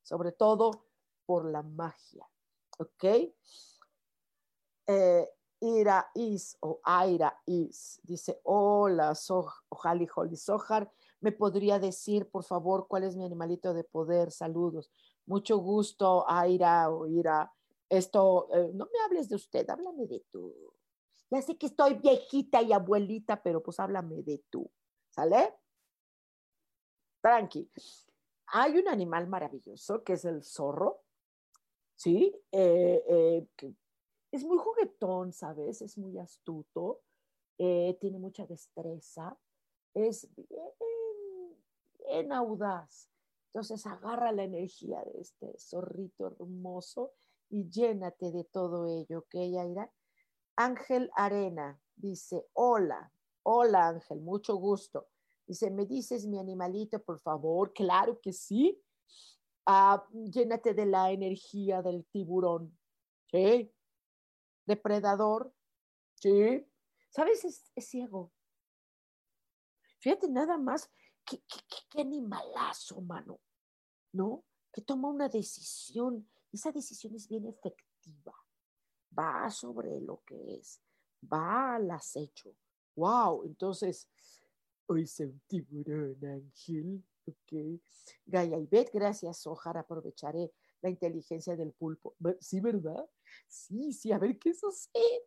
[0.08, 0.86] sobre todo
[1.26, 2.26] por la magia.
[2.80, 3.04] ¿Ok?
[4.88, 9.14] Eh, Ira Is o Aira Is dice, hola,
[9.70, 10.90] Ojali Holly Sojar,
[11.20, 14.32] ¿me podría decir, por favor, cuál es mi animalito de poder?
[14.32, 14.90] Saludos.
[15.26, 17.52] Mucho gusto, Aira o Ira.
[17.90, 20.56] Esto, eh, no me hables de usted, háblame de tú.
[21.30, 24.72] Ya sé que estoy viejita y abuelita, pero pues háblame de tú.
[25.10, 25.54] ¿Sale?
[27.22, 27.70] Tranqui.
[28.48, 31.02] Hay un animal maravilloso que es el zorro,
[31.96, 32.34] ¿sí?
[32.52, 33.48] Eh, eh,
[34.32, 35.82] es muy juguetón, ¿sabes?
[35.82, 37.02] Es muy astuto,
[37.58, 39.38] eh, tiene mucha destreza,
[39.94, 43.10] es bien, audaz.
[43.48, 47.12] Entonces agarra la energía de este zorrito hermoso
[47.50, 49.92] y llénate de todo ello, ¿ok, Yaira?
[50.56, 53.12] Ángel Arena dice, hola,
[53.44, 55.08] hola Ángel, mucho gusto.
[55.48, 57.74] Dice, ¿me dices mi animalito, por favor?
[57.74, 58.80] Claro que sí.
[59.66, 62.78] Ah, llénate de la energía del tiburón.
[63.32, 63.72] ¿Sí?
[64.68, 65.52] depredador,
[66.16, 66.68] ¿sí?
[67.10, 67.44] ¿Sabes?
[67.46, 68.32] Es, ciego.
[70.00, 70.92] Fíjate nada más,
[71.26, 71.42] qué,
[71.90, 73.40] qué, animalazo, mano,
[74.12, 74.44] ¿no?
[74.72, 78.36] Que toma una decisión, esa decisión es bien efectiva,
[79.18, 80.82] va sobre lo que es,
[81.24, 82.54] va al acecho.
[82.96, 83.46] ¡Wow!
[83.46, 84.10] Entonces,
[84.88, 87.04] hoy se un tiburón, Ángel.
[87.28, 87.82] Ok.
[88.26, 92.16] Gaia y gracias, Ojar, aprovecharé la inteligencia del pulpo.
[92.40, 93.08] Sí, ¿verdad?
[93.48, 95.24] Sí, sí, a ver qué sucede.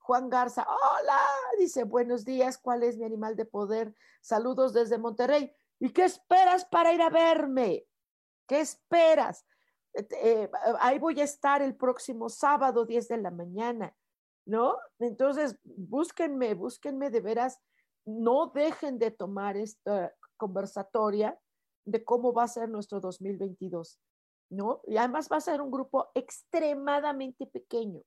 [0.00, 1.20] Juan Garza, hola,
[1.58, 3.94] dice, buenos días, ¿cuál es mi animal de poder?
[4.20, 5.52] Saludos desde Monterrey.
[5.78, 7.86] ¿Y qué esperas para ir a verme?
[8.48, 9.46] ¿Qué esperas?
[9.94, 13.96] Eh, eh, ahí voy a estar el próximo sábado, 10 de la mañana,
[14.44, 14.76] ¿no?
[14.98, 17.60] Entonces, búsquenme, búsquenme de veras,
[18.04, 21.38] no dejen de tomar esta conversatoria
[21.84, 24.00] de cómo va a ser nuestro 2022.
[24.52, 24.82] ¿no?
[24.86, 28.02] Y además va a ser un grupo extremadamente pequeño.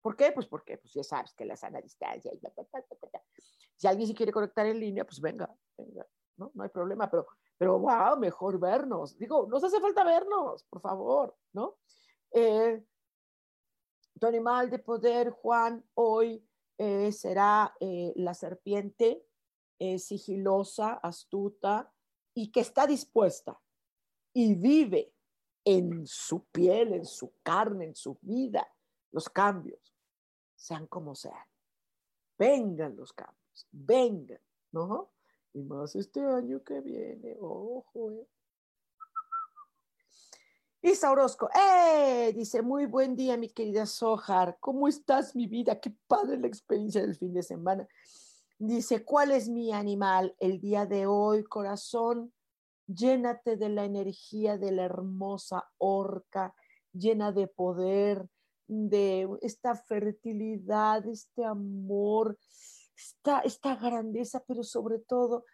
[0.00, 0.32] ¿Por qué?
[0.32, 2.32] Pues porque pues ya sabes que la sana distancia.
[2.32, 2.40] Y
[3.76, 6.06] si alguien se quiere conectar en línea, pues venga, venga,
[6.38, 6.50] ¿no?
[6.54, 7.26] No hay problema, pero,
[7.58, 9.18] pero wow, mejor vernos.
[9.18, 11.76] Digo, nos hace falta vernos, por favor, ¿no?
[12.32, 12.82] Eh,
[14.18, 16.42] tu animal de poder, Juan, hoy
[16.78, 19.26] eh, será eh, la serpiente
[19.98, 21.92] sigilosa, astuta
[22.34, 23.60] y que está dispuesta
[24.32, 25.12] y vive
[25.64, 28.66] en su piel, en su carne, en su vida,
[29.10, 29.94] los cambios,
[30.54, 31.46] sean como sean.
[32.38, 34.40] Vengan los cambios, vengan,
[34.72, 35.10] ¿no?
[35.52, 38.26] Y más este año que viene, ojo, ¿eh?
[40.84, 42.32] Isa Orozco, ¡eh!
[42.34, 44.56] Dice, muy buen día, mi querida Sojar.
[44.58, 45.78] ¿Cómo estás, mi vida?
[45.78, 47.86] Qué padre la experiencia del fin de semana.
[48.64, 52.32] Dice, ¿cuál es mi animal el día de hoy, corazón?
[52.86, 56.54] Llénate de la energía de la hermosa orca,
[56.92, 58.28] llena de poder,
[58.68, 62.38] de esta fertilidad, este amor,
[62.96, 65.44] esta, esta grandeza, pero sobre todo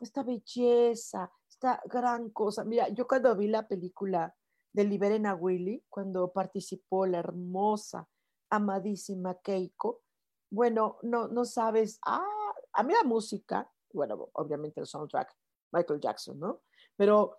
[0.00, 2.64] esta belleza, esta gran cosa.
[2.64, 4.34] Mira, yo cuando vi la película
[4.72, 8.08] de Liberen a Willy, cuando participó la hermosa,
[8.50, 10.02] amadísima Keiko.
[10.50, 12.35] Bueno, no, no sabes, ah,
[12.76, 15.34] a mí la música, bueno, obviamente el soundtrack,
[15.72, 16.62] Michael Jackson, ¿no?
[16.94, 17.38] Pero,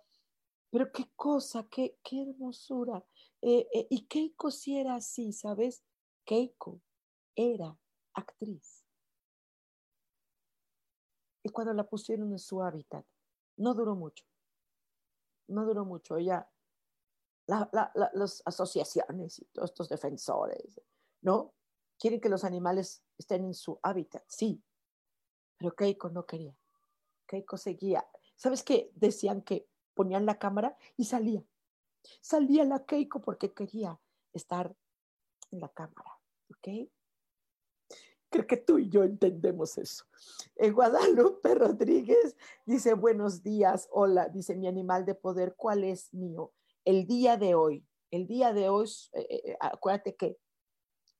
[0.70, 3.04] pero qué cosa, qué, qué hermosura.
[3.40, 5.84] Eh, eh, y Keiko sí era así, ¿sabes?
[6.24, 6.80] Keiko
[7.36, 7.78] era
[8.14, 8.84] actriz.
[11.44, 13.06] Y cuando la pusieron en su hábitat,
[13.56, 14.24] no duró mucho.
[15.46, 16.16] No duró mucho.
[16.16, 16.50] Ella
[17.46, 20.80] las asociaciones y todos estos defensores,
[21.22, 21.54] ¿no?
[21.98, 24.62] Quieren que los animales estén en su hábitat, sí,
[25.58, 26.56] pero Keiko no quería.
[27.26, 28.06] Keiko seguía.
[28.36, 28.90] ¿Sabes qué?
[28.94, 31.44] Decían que ponían la cámara y salía.
[32.20, 34.00] Salía la Keiko porque quería
[34.32, 34.74] estar
[35.50, 36.18] en la cámara,
[36.50, 36.88] ¿ok?
[38.30, 40.04] Creo que tú y yo entendemos eso.
[40.56, 46.52] En Guadalupe Rodríguez dice, buenos días, hola, dice mi animal de poder, ¿cuál es mío?
[46.88, 50.38] el día de hoy, el día de hoy, eh, eh, eh, acuérdate que,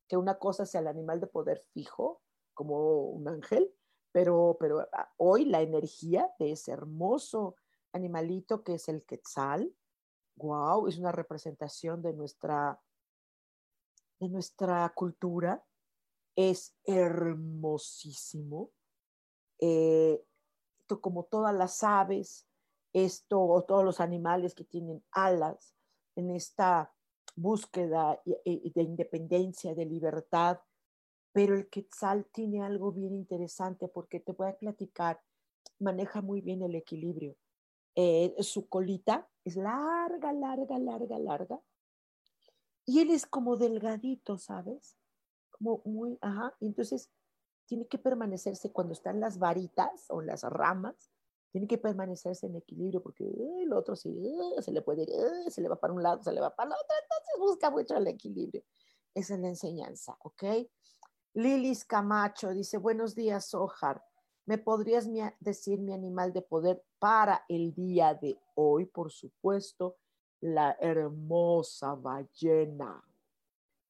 [0.09, 2.22] que una cosa sea el animal de poder fijo,
[2.55, 3.70] como un ángel,
[4.12, 7.57] pero, pero ah, hoy la energía de ese hermoso
[7.92, 9.75] animalito que es el quetzal,
[10.37, 12.81] wow, es una representación de nuestra,
[14.21, 15.64] de nuestra cultura,
[16.37, 18.71] es hermosísimo.
[21.01, 22.47] como todas las aves,
[22.92, 25.75] esto o todos los animales que tienen alas
[26.16, 26.92] en esta
[27.35, 30.61] búsqueda de independencia, de libertad.
[31.38, 35.20] Pero el quetzal tiene algo bien interesante porque te voy a platicar,
[35.79, 37.37] maneja muy bien el equilibrio.
[37.94, 41.61] Eh, su colita es larga, larga, larga, larga.
[42.85, 44.96] Y él es como delgadito, ¿sabes?
[45.51, 46.57] Como muy, ajá.
[46.59, 47.09] Entonces,
[47.66, 51.12] tiene que permanecerse cuando están las varitas o las ramas,
[51.53, 53.22] tiene que permanecerse en equilibrio porque
[53.62, 54.12] el otro sí,
[54.59, 56.72] se le puede ir, se le va para un lado, se le va para el
[56.72, 58.64] otro, entonces busca mucho el equilibrio.
[59.14, 60.42] Esa es la enseñanza, ¿ok?
[61.35, 64.03] Lilis Camacho dice, buenos días, Ojar.
[64.47, 65.07] ¿Me podrías
[65.41, 68.87] decir mi animal de poder para el día de hoy?
[68.87, 69.99] Por supuesto,
[70.41, 73.05] la hermosa ballena,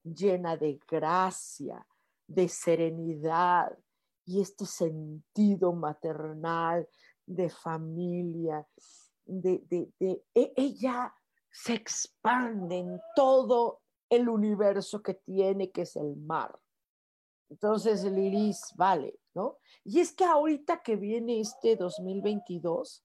[0.03, 1.85] llena de gracia,
[2.27, 3.77] de serenidad
[4.25, 6.87] y este sentido maternal
[7.25, 8.67] de familia,
[9.25, 11.15] de, de, e, ella
[11.49, 16.59] se expande en todo el universo que tiene, que es el mar.
[17.49, 19.57] Entonces, Liris, vale, ¿no?
[19.83, 23.03] Y es que ahorita que viene este 2022,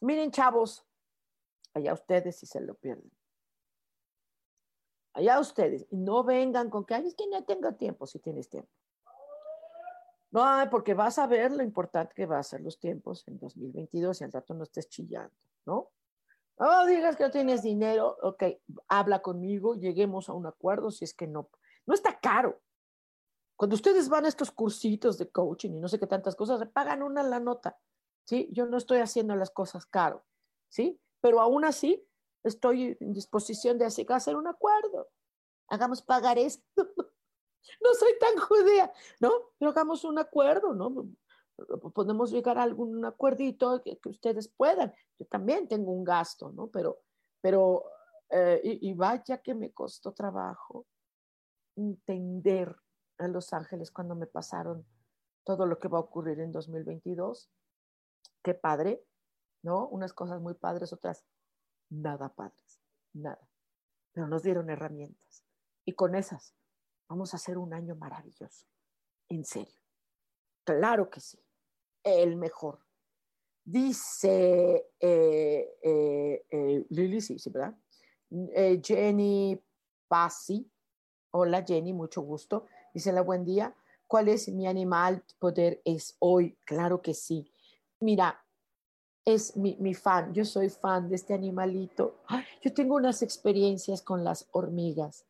[0.00, 0.84] miren, chavos,
[1.74, 3.10] allá ustedes si se lo pierden.
[5.12, 8.70] Allá ustedes, no vengan con que, ay, es que no tengo tiempo, si tienes tiempo.
[10.30, 14.20] No, porque vas a ver lo importante que va a ser los tiempos en 2022
[14.20, 15.90] y al rato no estés chillando, ¿no?
[16.58, 18.42] No digas que no tienes dinero, ok,
[18.88, 21.48] habla conmigo, lleguemos a un acuerdo si es que no.
[21.86, 22.60] No está caro.
[23.56, 27.02] Cuando ustedes van a estos cursitos de coaching y no sé qué tantas cosas, pagan
[27.02, 27.78] una la nota,
[28.24, 28.48] ¿sí?
[28.52, 30.24] Yo no estoy haciendo las cosas caro,
[30.68, 31.00] ¿sí?
[31.20, 32.06] Pero aún así
[32.44, 35.08] estoy en disposición de hacer un acuerdo.
[35.68, 36.62] Hagamos pagar esto.
[37.82, 39.32] no soy tan judía, ¿no?
[39.58, 41.08] Pero hagamos un acuerdo, ¿no?
[41.94, 44.92] Podemos llegar a algún acuerdito que, ustedes puedan.
[45.18, 46.68] Yo también tengo un gasto, ¿no?
[46.68, 47.00] Pero,
[47.40, 47.84] pero,
[48.28, 50.86] eh, y, vaya que me costó trabajo
[51.76, 52.76] entender
[53.18, 54.86] a Los Ángeles cuando me pasaron
[55.44, 57.50] todo lo que va a ocurrir en 2022.
[58.42, 59.04] Qué padre,
[59.62, 59.88] ¿no?
[59.88, 61.24] Unas cosas muy padres, otras
[61.90, 62.80] nada padres,
[63.12, 63.48] nada.
[64.12, 65.44] Pero nos dieron herramientas.
[65.84, 66.56] Y con esas
[67.08, 68.66] Vamos a hacer un año maravilloso.
[69.28, 69.80] En serio.
[70.64, 71.38] Claro que sí.
[72.02, 72.80] El mejor.
[73.64, 77.76] Dice eh, eh, eh, Lili, sí, sí, ¿verdad?
[78.82, 79.60] Jenny
[80.08, 80.70] Pasi.
[81.32, 82.66] Hola Jenny, mucho gusto.
[82.96, 83.76] Dice la buen día.
[84.06, 85.82] ¿Cuál es mi animal poder?
[85.84, 87.52] Es hoy, claro que sí.
[88.00, 88.42] Mira,
[89.22, 92.22] es mi, mi fan, yo soy fan de este animalito.
[92.26, 95.26] Ay, yo tengo unas experiencias con las hormigas.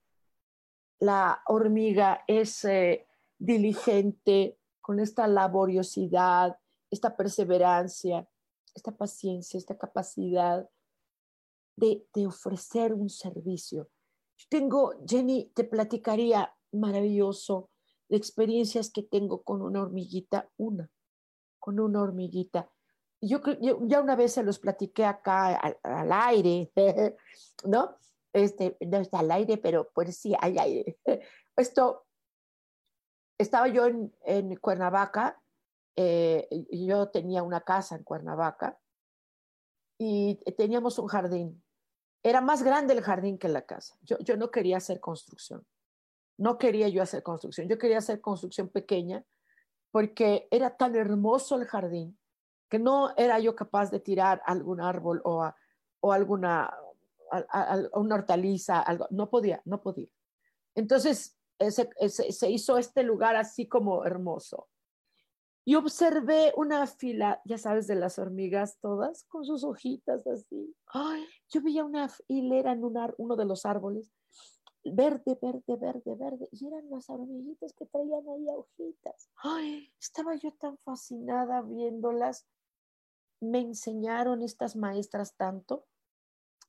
[1.00, 8.28] La hormiga es eh, diligente, con esta laboriosidad, esta perseverancia,
[8.76, 10.70] esta paciencia, esta capacidad
[11.74, 13.90] de, de ofrecer un servicio.
[14.36, 17.70] Yo tengo, Jenny, te platicaría maravilloso
[18.08, 20.90] de experiencias que tengo con una hormiguita, una,
[21.58, 22.70] con una hormiguita.
[23.20, 26.70] Yo, yo ya una vez se los platiqué acá al, aire,
[27.64, 27.96] ¿no?
[28.32, 30.98] Este, no está al aire, pero pues sí, hay aire.
[31.56, 32.06] Esto,
[33.38, 35.40] estaba yo en, Cuernavaca,
[35.96, 38.78] eh, yo tenía una casa en Cuernavaca
[39.98, 41.62] y teníamos un jardín.
[42.22, 43.96] Era más grande el jardín que la casa.
[44.02, 45.66] Yo, yo no quería hacer construcción.
[46.38, 47.68] No quería yo hacer construcción.
[47.68, 49.24] Yo quería hacer construcción pequeña
[49.90, 52.18] porque era tan hermoso el jardín
[52.68, 55.56] que no era yo capaz de tirar algún árbol o, a-
[56.00, 56.64] o alguna
[57.30, 59.06] a- a- a- una hortaliza, algo.
[59.10, 60.08] No podía, no podía.
[60.74, 64.68] Entonces eh, se, se- se hizo este lugar así como hermoso.
[65.64, 70.76] Y observé una fila, ya sabes, de las hormigas todas con sus hojitas así.
[70.86, 74.12] Ay, yo veía una hilera en un ar- uno de los árboles,
[74.90, 79.30] verde, verde, verde, verde, y eran las hormiguitas que traían ahí hojitas.
[79.36, 82.46] Ay, estaba yo tan fascinada viéndolas.
[83.40, 85.86] Me enseñaron estas maestras tanto.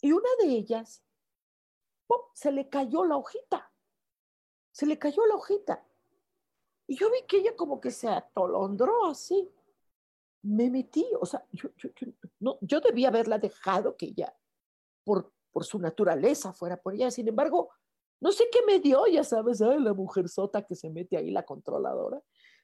[0.01, 1.03] Y una de ellas,
[2.07, 2.21] ¡pum!
[2.33, 3.71] se le cayó la hojita.
[4.71, 5.83] Se le cayó la hojita.
[6.87, 9.49] Y yo vi que ella como que se atolondró así.
[10.43, 12.07] Me metí, o sea, yo, yo, yo,
[12.39, 14.37] no, yo debía haberla dejado que ella,
[15.03, 17.11] por, por su naturaleza, fuera por ella.
[17.11, 17.71] Sin embargo,
[18.19, 21.43] no sé qué me dio, ya sabes, la mujer sota que se mete ahí, la
[21.43, 22.21] controladora.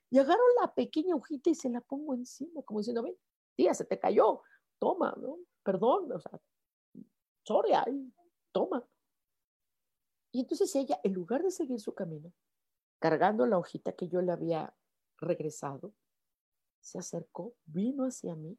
[0.10, 3.18] Y la pequeña hojita y se la pongo encima, como diciendo, ven,
[3.56, 4.41] tía, se te cayó,
[4.80, 5.39] toma, ¿no?
[5.64, 6.39] Perdón, o sea,
[7.43, 7.72] sorry,
[8.51, 8.88] toma.
[10.32, 12.34] Y entonces ella, en lugar de seguir su camino,
[12.99, 14.76] cargando la hojita que yo le había
[15.18, 15.93] regresado,
[16.80, 18.58] se acercó, vino hacia mí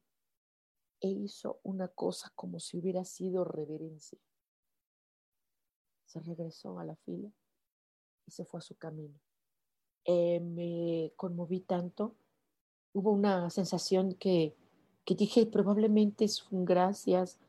[1.00, 4.18] e hizo una cosa como si hubiera sido reverencia.
[6.14, 7.28] Se regresó a la fila
[8.24, 9.18] y se fue a su camino.
[10.04, 12.14] Eh, me conmoví tanto,
[12.92, 14.54] hubo una sensación que,
[15.04, 17.40] que dije probablemente es un gracias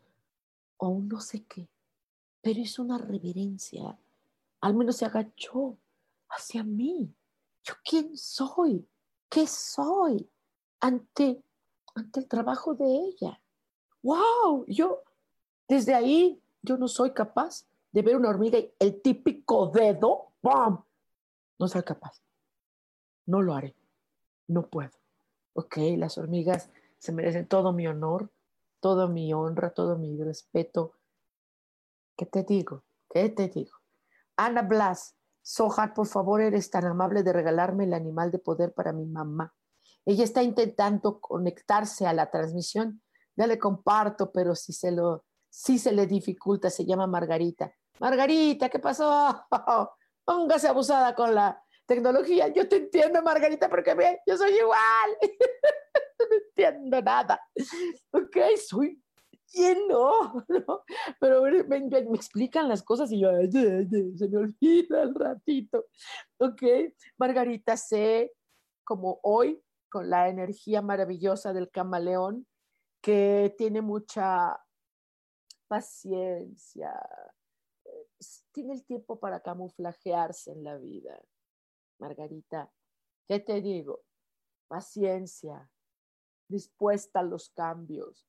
[0.78, 1.68] o un no sé qué,
[2.42, 4.00] pero es una reverencia.
[4.62, 5.78] Al menos se agachó
[6.30, 7.14] hacia mí.
[7.64, 8.84] ¿Yo quién soy?
[9.30, 10.28] ¿Qué soy
[10.80, 11.40] ante,
[11.94, 13.40] ante el trabajo de ella?
[14.02, 14.66] ¡Wow!
[14.68, 15.04] Yo,
[15.68, 20.84] desde ahí, yo no soy capaz de ver una hormiga y el típico dedo, ¡pum!
[21.58, 22.22] No soy capaz.
[23.26, 23.74] No lo haré.
[24.48, 24.92] No puedo.
[25.54, 28.30] Ok, las hormigas se merecen todo mi honor,
[28.82, 30.98] toda mi honra, todo mi respeto.
[32.18, 32.84] ¿Qué te digo?
[33.10, 33.78] ¿Qué te digo?
[34.36, 38.92] Ana Blas, Sojar, por favor, eres tan amable de regalarme el animal de poder para
[38.92, 39.56] mi mamá.
[40.04, 43.02] Ella está intentando conectarse a la transmisión.
[43.38, 47.74] Ya le comparto, pero si se lo, si se le dificulta, se llama Margarita.
[48.00, 49.46] Margarita, ¿qué pasó?
[50.26, 52.48] Póngase abusada con la tecnología.
[52.50, 55.18] Yo te entiendo, Margarita, porque ve, yo soy igual.
[56.20, 57.40] no entiendo nada.
[58.12, 58.38] Ok,
[58.68, 59.02] soy
[59.52, 60.44] ¿Quién no?
[61.20, 65.86] Pero me, me- me explican las cosas y yo se me olvida el ratito.
[66.40, 66.62] Ok,
[67.18, 68.34] Margarita, sé
[68.84, 72.48] como hoy, con la energía maravillosa del camaleón,
[73.02, 74.60] que tiene mucha
[75.68, 76.92] paciencia,
[78.52, 81.20] tiene el tiempo para camuflajearse en la vida.
[82.00, 82.72] Margarita,
[83.28, 84.04] ¿qué te digo?
[84.68, 85.70] Paciencia,
[86.48, 88.28] dispuesta a los cambios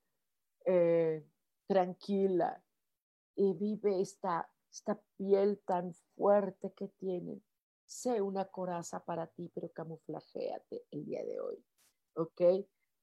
[0.64, 1.24] eh,
[1.66, 2.62] tranquila
[3.34, 7.41] y vive esta, esta piel tan fuerte que tiene.
[7.84, 11.64] Sé una coraza para ti, pero camuflajéate el día de hoy.
[12.14, 12.41] ¿Ok?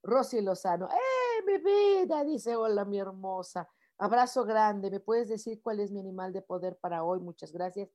[0.04, 2.24] Rosy Lozano, ¡eh, mi vida!
[2.26, 3.70] Dice, hola, mi hermosa.
[3.98, 4.90] Abrazo grande.
[4.92, 7.20] ¿Me puedes decir cuál es mi animal de poder para hoy?
[7.20, 7.90] Muchas gracias.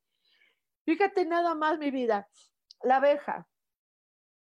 [0.85, 2.29] Fíjate nada más, mi vida.
[2.83, 3.49] La abeja.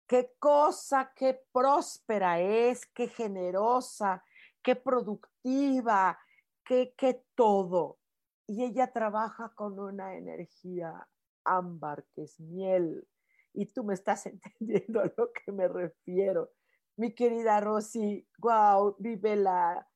[0.07, 4.23] Qué cosa, qué próspera es, qué generosa,
[4.61, 6.19] qué productiva,
[6.65, 7.99] qué, qué todo.
[8.47, 11.07] Y ella trabaja con una energía
[11.45, 13.07] ámbar, que es miel.
[13.53, 16.51] Y tú me estás entendiendo a lo que me refiero.
[16.97, 19.87] mi querida Rosy, wow, vive la...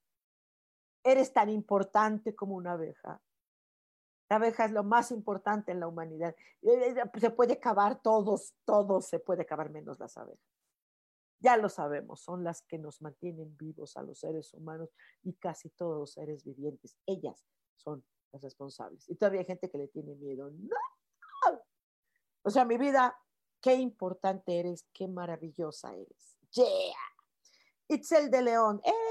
[1.08, 3.22] Eres tan importante como una abeja.
[4.30, 6.36] La abeja es lo más importante en la humanidad.
[6.62, 10.44] Eh, eh, se puede acabar todos, todos se puede acabar menos las abejas.
[11.40, 14.90] Ya lo sabemos, son las que nos mantienen vivos a los seres humanos
[15.24, 16.98] y casi todos los seres vivientes.
[17.06, 17.48] Ellas
[17.78, 18.04] son
[18.34, 19.08] las responsables.
[19.08, 20.52] Y todavía hay gente que le tiene miedo.
[20.52, 20.76] No.
[22.42, 23.18] O sea, mi vida,
[23.62, 26.38] qué importante eres, qué maravillosa eres.
[26.52, 26.98] Yeah.
[27.88, 28.82] Itzel de León.
[28.84, 29.07] ¡Eh!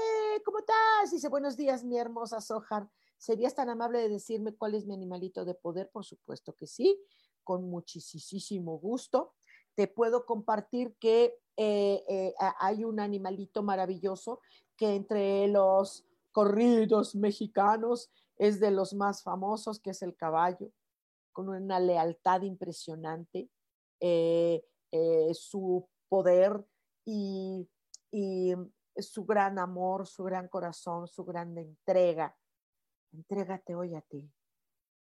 [0.47, 1.11] ¿Cómo estás?
[1.11, 2.87] Dice, buenos días, mi hermosa Sojar.
[3.17, 5.89] ¿Serías tan amable de decirme cuál es mi animalito de poder?
[5.91, 6.97] Por supuesto que sí,
[7.43, 9.33] con muchísimo gusto.
[9.75, 14.39] Te puedo compartir que eh, eh, hay un animalito maravilloso
[14.77, 20.71] que entre los corridos mexicanos es de los más famosos, que es el caballo,
[21.33, 23.49] con una lealtad impresionante,
[23.99, 24.63] eh,
[25.33, 26.65] su poder
[27.03, 27.67] y
[28.99, 32.35] su gran amor, su gran corazón, su gran entrega.
[33.13, 34.31] Entrégate hoy a ti.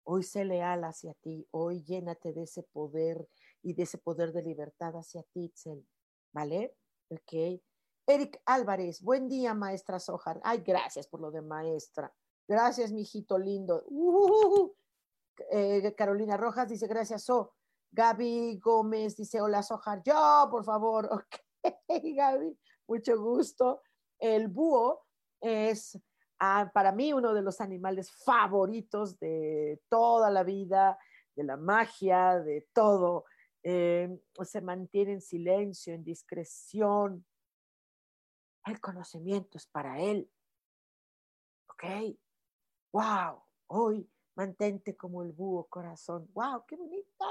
[0.04, 1.46] Hoy sé leal hacia ti.
[1.50, 3.28] Hoy llénate de ese poder
[3.62, 5.86] y de ese poder de libertad hacia ti, Itzel.
[6.32, 6.76] ¿Vale?
[7.08, 7.60] Ok.
[8.06, 10.40] Eric Álvarez, buen día, maestra Sojar.
[10.42, 12.12] Ay, gracias por lo de maestra.
[12.48, 13.84] Gracias, mijito lindo.
[13.86, 14.72] Uh,
[15.96, 17.54] Carolina Rojas dice, gracias, So.
[17.92, 20.02] Gaby Gómez dice, hola, Sojar.
[20.02, 21.08] Yo, por favor.
[21.62, 22.58] Ok, Gaby,
[22.90, 23.82] mucho gusto.
[24.18, 25.06] El búho
[25.40, 25.98] es
[26.40, 30.98] ah, para mí uno de los animales favoritos de toda la vida,
[31.36, 33.24] de la magia, de todo.
[33.62, 37.24] Eh, se mantiene en silencio, en discreción.
[38.66, 40.28] El conocimiento es para él.
[41.68, 41.84] ¿Ok?
[42.92, 43.42] ¡Wow!
[43.68, 46.28] Hoy mantente como el búho corazón.
[46.34, 46.64] ¡Wow!
[46.66, 47.24] ¡Qué bonito!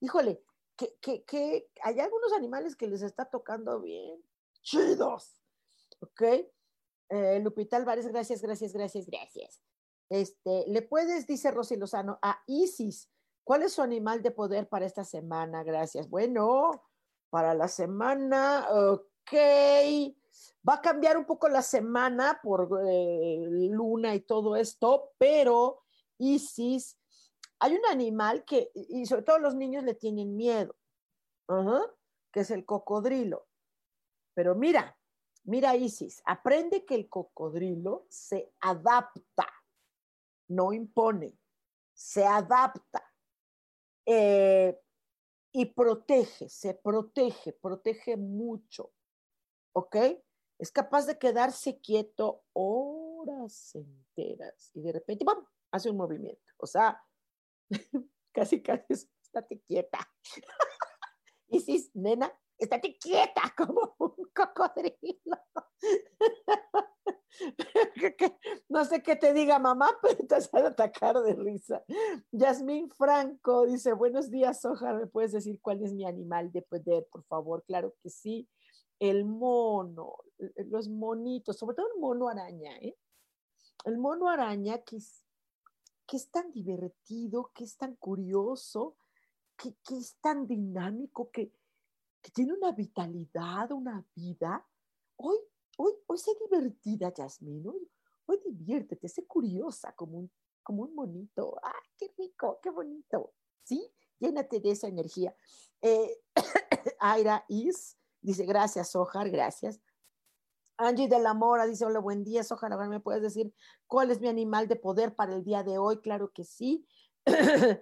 [0.00, 0.42] Híjole,
[0.76, 4.22] que, que, hay algunos animales que les está tocando bien.
[4.66, 5.40] ¡Chidos!
[6.00, 6.22] ¿Ok?
[7.08, 9.62] Eh, Lupita Álvarez, gracias, gracias, gracias, gracias.
[10.08, 13.08] Este, ¿Le puedes, dice Rosy Lozano, a Isis
[13.44, 15.62] ¿Cuál es su animal de poder para esta semana?
[15.62, 16.10] Gracias.
[16.10, 16.82] Bueno,
[17.30, 19.32] para la semana, ok.
[20.68, 25.84] Va a cambiar un poco la semana por eh, luna y todo esto, pero
[26.18, 26.98] Isis,
[27.60, 30.74] hay un animal que, y sobre todo los niños le tienen miedo,
[32.32, 33.45] que es el cocodrilo.
[34.36, 34.94] Pero mira,
[35.44, 39.48] mira Isis, aprende que el cocodrilo se adapta,
[40.48, 41.38] no impone,
[41.94, 43.02] se adapta.
[44.04, 44.78] Eh,
[45.52, 48.92] y protege, se protege, protege mucho,
[49.72, 49.96] ¿ok?
[50.58, 56.52] Es capaz de quedarse quieto horas enteras y de repente, ¡pum!, hace un movimiento.
[56.58, 57.02] O sea,
[58.32, 60.12] casi, casi, estate quieta.
[61.48, 65.36] y si, nena, estate quieta como un cocodrilo.
[68.68, 71.82] no sé qué te diga mamá, pero te vas a atacar de risa.
[72.32, 77.06] Yasmín Franco dice, buenos días, Ojar, ¿me puedes decir cuál es mi animal de poder,
[77.10, 77.64] por favor?
[77.66, 78.48] Claro que sí.
[78.98, 82.96] El mono, los monitos, sobre todo el mono araña, ¿eh?
[83.84, 85.22] El mono araña que es,
[86.06, 88.96] que es tan divertido, que es tan curioso,
[89.56, 91.52] que, que es tan dinámico, que,
[92.32, 94.66] tiene una vitalidad, una vida.
[95.16, 95.36] Hoy
[95.76, 97.88] hoy, hoy sé divertida, Yasmín, hoy,
[98.26, 101.58] hoy diviértete, sé curiosa como un, como un monito.
[101.62, 103.34] ¡Ah, qué rico, qué bonito!
[103.62, 103.92] ¿Sí?
[104.18, 105.34] Llénate de esa energía.
[105.82, 106.18] Eh,
[107.00, 109.80] Aira Is dice, gracias, Sojar, gracias.
[110.78, 113.54] Angie de la Mora dice, hola, buen día, Sojar, ahora me puedes decir
[113.86, 116.00] cuál es mi animal de poder para el día de hoy.
[116.00, 116.86] Claro que sí.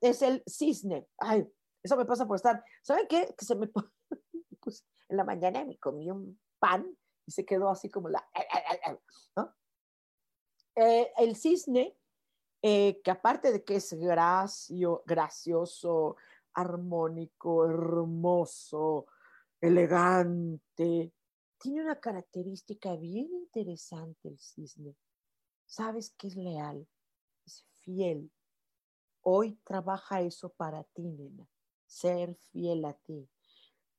[0.00, 1.06] es el cisne.
[1.18, 1.48] Ay,
[1.88, 2.62] eso me pasa por estar.
[2.82, 3.34] ¿Saben qué?
[3.36, 3.68] Que se me
[4.60, 6.86] pues, en la mañana me comí un pan
[7.26, 8.26] y se quedó así como la...
[10.80, 11.98] Eh, el cisne,
[12.62, 16.14] eh, que aparte de que es gracio, gracioso,
[16.54, 19.06] armónico, hermoso,
[19.60, 21.12] elegante,
[21.58, 24.94] tiene una característica bien interesante el cisne.
[25.66, 26.86] Sabes que es leal,
[27.44, 28.30] es fiel.
[29.22, 31.48] Hoy trabaja eso para ti, nena,
[31.88, 33.28] ser fiel a ti.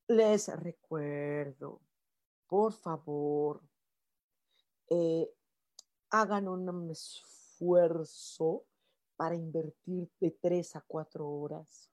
[0.07, 1.81] Les recuerdo
[2.49, 3.61] por favor,
[4.89, 5.31] eh,
[6.09, 8.65] hagan un esfuerzo
[9.15, 11.91] para invertir de tres a cuatro horas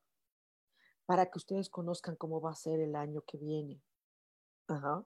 [1.04, 3.82] para que ustedes conozcan cómo va a ser el año que viene.
[4.66, 5.04] Ajá.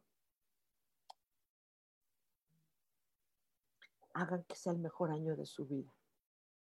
[4.15, 5.93] Hagan que sea el mejor año de su vida.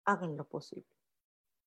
[0.06, 0.98] Hagan lo posible.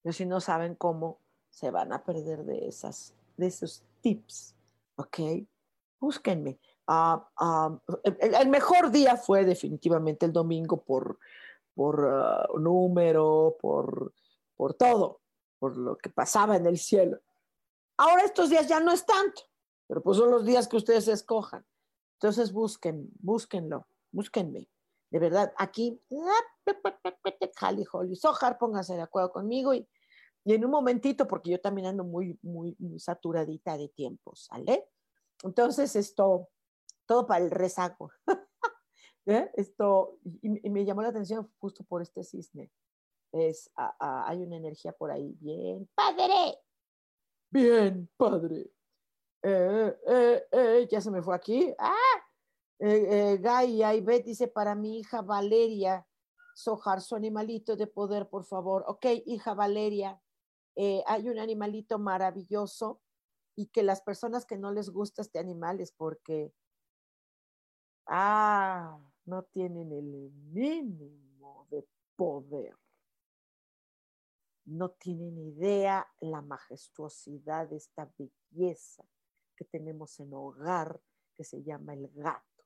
[0.03, 1.21] Pero si no saben cómo,
[1.55, 4.55] se van a perder de, esas, de esos tips.
[4.97, 5.19] ¿Ok?
[6.01, 7.79] Búsquenme Ah, ah,
[8.21, 11.19] el, mejor día fue definitivamente el domingo por,
[11.75, 14.13] por uh, número, por,
[14.55, 15.23] por todo,
[15.59, 17.21] por lo que pasaba en el cielo.
[17.97, 19.43] Ahora estos días ya no es tanto,
[19.87, 21.65] pero pues son los días que ustedes escojan.
[22.19, 24.69] Entonces busquen, búsquenlo, búsquenme.
[25.11, 25.99] De verdad, aquí,
[27.57, 29.89] Jali, Holly, Sojar, pónganse de acuerdo conmigo y,
[30.45, 34.89] y en un momentito, porque yo también ando muy, muy, muy saturadita de tiempo, ¿sale?
[35.43, 36.49] Entonces, esto,
[37.07, 38.11] todo para el rezago.
[39.27, 39.51] ¿Eh?
[39.55, 42.71] Esto, y, y, me llamó la atención justo por este cisne.
[43.33, 45.89] Es, a, a, hay una energía por ahí bien.
[45.95, 46.59] ¡Padre!
[47.51, 48.71] Bien, padre.
[49.43, 49.97] Eh,
[50.53, 51.75] eh, ya se me fue aquí.
[51.79, 51.95] ¡Ah!
[52.79, 56.07] Eh, Gaia y Beth dice para mi hija Valeria
[56.55, 58.85] Sojar, su animalito de poder, por favor.
[58.87, 60.21] Ok, hija Valeria,
[61.07, 63.01] hay un animalito maravilloso
[63.57, 66.53] y que las personas que no les gusta este animal es porque,
[68.07, 72.77] ah, no tienen el mínimo de poder.
[74.67, 79.05] No tienen idea la majestuosidad de esta belleza
[79.57, 81.01] que tenemos en hogar
[81.35, 82.65] que se llama el gato.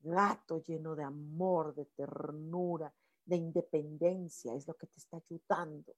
[0.00, 5.94] Gato lleno de amor, de ternura, de independencia, es lo que te está ayudando.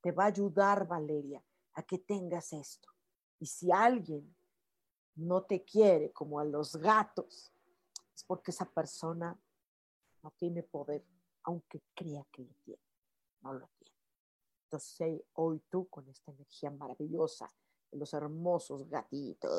[0.00, 1.42] Te va a ayudar, Valeria,
[1.74, 2.88] a que tengas esto.
[3.38, 4.34] Y si alguien
[5.16, 7.52] no te quiere como a los gatos,
[8.14, 9.38] es porque esa persona
[10.22, 11.04] no tiene poder,
[11.44, 12.82] aunque crea que lo tiene.
[13.42, 13.96] No lo tiene.
[14.64, 17.50] Entonces, hoy tú con esta energía maravillosa
[17.90, 19.50] de los hermosos gatitos.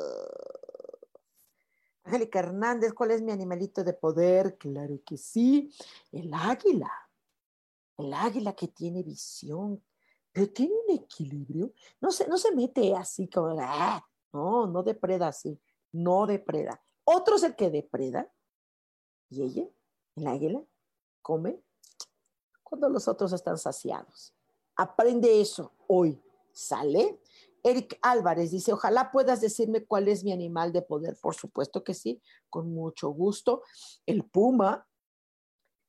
[2.04, 4.56] Angélica Hernández, ¿cuál es mi animalito de poder?
[4.58, 5.72] Claro que sí,
[6.10, 6.90] el águila.
[7.98, 9.82] El águila que tiene visión,
[10.32, 11.72] pero tiene un equilibrio.
[12.00, 14.02] No se, no se mete así como, ah,
[14.32, 15.60] no, no depreda así,
[15.92, 16.82] no depreda.
[17.04, 18.32] Otro es el que depreda.
[19.28, 19.68] Y ella,
[20.16, 20.62] el águila,
[21.20, 21.62] come
[22.62, 24.34] cuando los otros están saciados.
[24.76, 26.22] Aprende eso hoy,
[26.52, 27.20] ¿sale?
[27.62, 31.16] Eric Álvarez dice, ojalá puedas decirme cuál es mi animal de poder.
[31.20, 33.62] Por supuesto que sí, con mucho gusto.
[34.06, 34.88] El puma,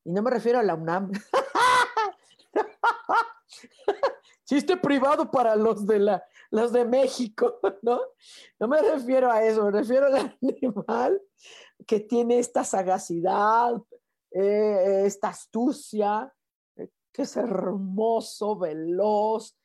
[0.04, 1.10] y no me refiero a la UNAM.
[4.44, 8.00] Chiste privado para los de, la, los de México, ¿no?
[8.58, 11.22] No me refiero a eso, me refiero al animal
[11.86, 13.74] que tiene esta sagacidad,
[14.30, 16.32] eh, esta astucia,
[16.76, 19.56] eh, que es hermoso, veloz,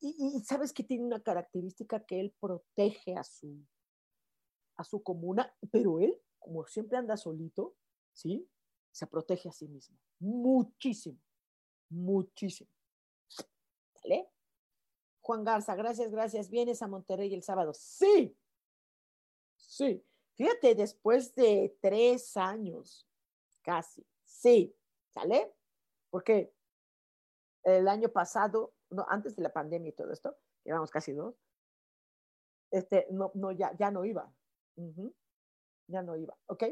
[0.00, 3.64] y, sabes que tiene una característica que él protege a su,
[4.76, 7.76] a su comuna, pero él, como siempre anda solito,
[8.12, 8.48] ¿sí?
[8.90, 9.96] Se protege a sí mismo.
[10.18, 11.20] Muchísimo,
[11.90, 12.70] muchísimo.
[14.06, 14.28] ¿Vale?
[15.20, 16.48] Juan Garza, gracias, gracias.
[16.48, 17.72] ¿Vienes a Monterrey el sábado?
[17.74, 18.38] Sí,
[19.56, 20.04] sí.
[20.34, 23.08] Fíjate, después de tres años,
[23.62, 24.76] casi, sí,
[25.08, 25.52] ¿sale?
[26.10, 26.52] Porque
[27.64, 28.74] el año pasado
[29.08, 31.34] antes de la pandemia y todo esto, llevamos casi dos,
[32.70, 34.32] este, no, no, ya, ya no iba.
[35.88, 36.64] Ya no iba, ¿ok?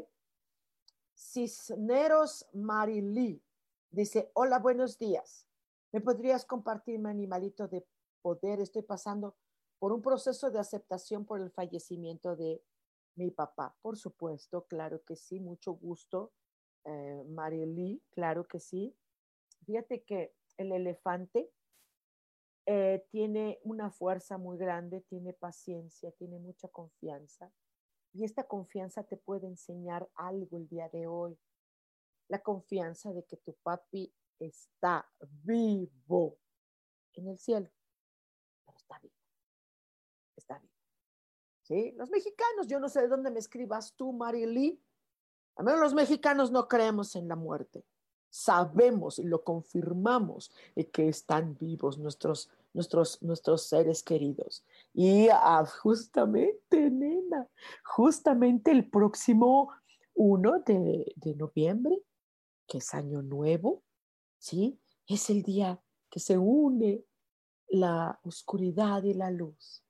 [1.13, 3.43] Cisneros Marilí
[3.89, 5.47] dice, hola, buenos días.
[5.95, 7.87] ¿Me podrías compartir mi animalito de
[8.21, 8.59] poder?
[8.59, 9.37] Estoy pasando
[9.79, 12.61] por un proceso de aceptación por el fallecimiento de
[13.15, 13.73] mi papá.
[13.81, 16.33] Por supuesto, claro que sí, mucho gusto,
[16.83, 18.93] eh, Marilí, claro que sí.
[19.65, 21.49] Fíjate que el elefante
[22.65, 27.53] eh, tiene una fuerza muy grande, tiene paciencia, tiene mucha confianza.
[28.11, 31.39] Y esta confianza te puede enseñar algo el día de hoy.
[32.27, 35.09] La confianza de que tu papi está
[35.43, 36.37] vivo
[37.13, 37.69] en el cielo.
[38.65, 39.15] Pero está vivo.
[40.35, 40.73] Está vivo.
[41.63, 41.93] ¿Sí?
[41.97, 44.81] Los mexicanos, yo no sé de dónde me escribas tú, Marily.
[45.57, 47.85] A menos los mexicanos no creemos en la muerte
[48.35, 50.51] sabemos y lo confirmamos
[50.91, 54.65] que están vivos nuestros, nuestros, nuestros seres queridos.
[54.93, 57.47] Y ah, justamente, nena,
[57.85, 59.71] justamente el próximo
[60.15, 61.97] 1 de, de noviembre,
[62.67, 63.83] que es año nuevo,
[64.45, 64.79] ¿sí?
[65.07, 65.81] Es el día
[66.11, 67.03] que se une
[67.67, 69.83] la oscuridad y la luz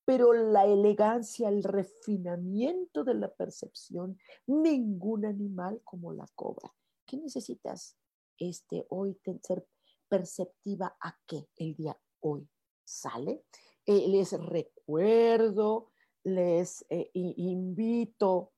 [0.03, 4.17] pero la elegancia, el refinamiento de la percepción,
[4.47, 6.73] ningún animal como la cobra.
[7.05, 7.95] ¿Qué necesitas
[8.37, 9.67] este, hoy ser
[10.07, 12.47] perceptiva a qué el día hoy?
[12.83, 13.43] ¿Sale?
[13.87, 15.91] Eh, les recuerdo,
[16.23, 18.51] les eh, invito,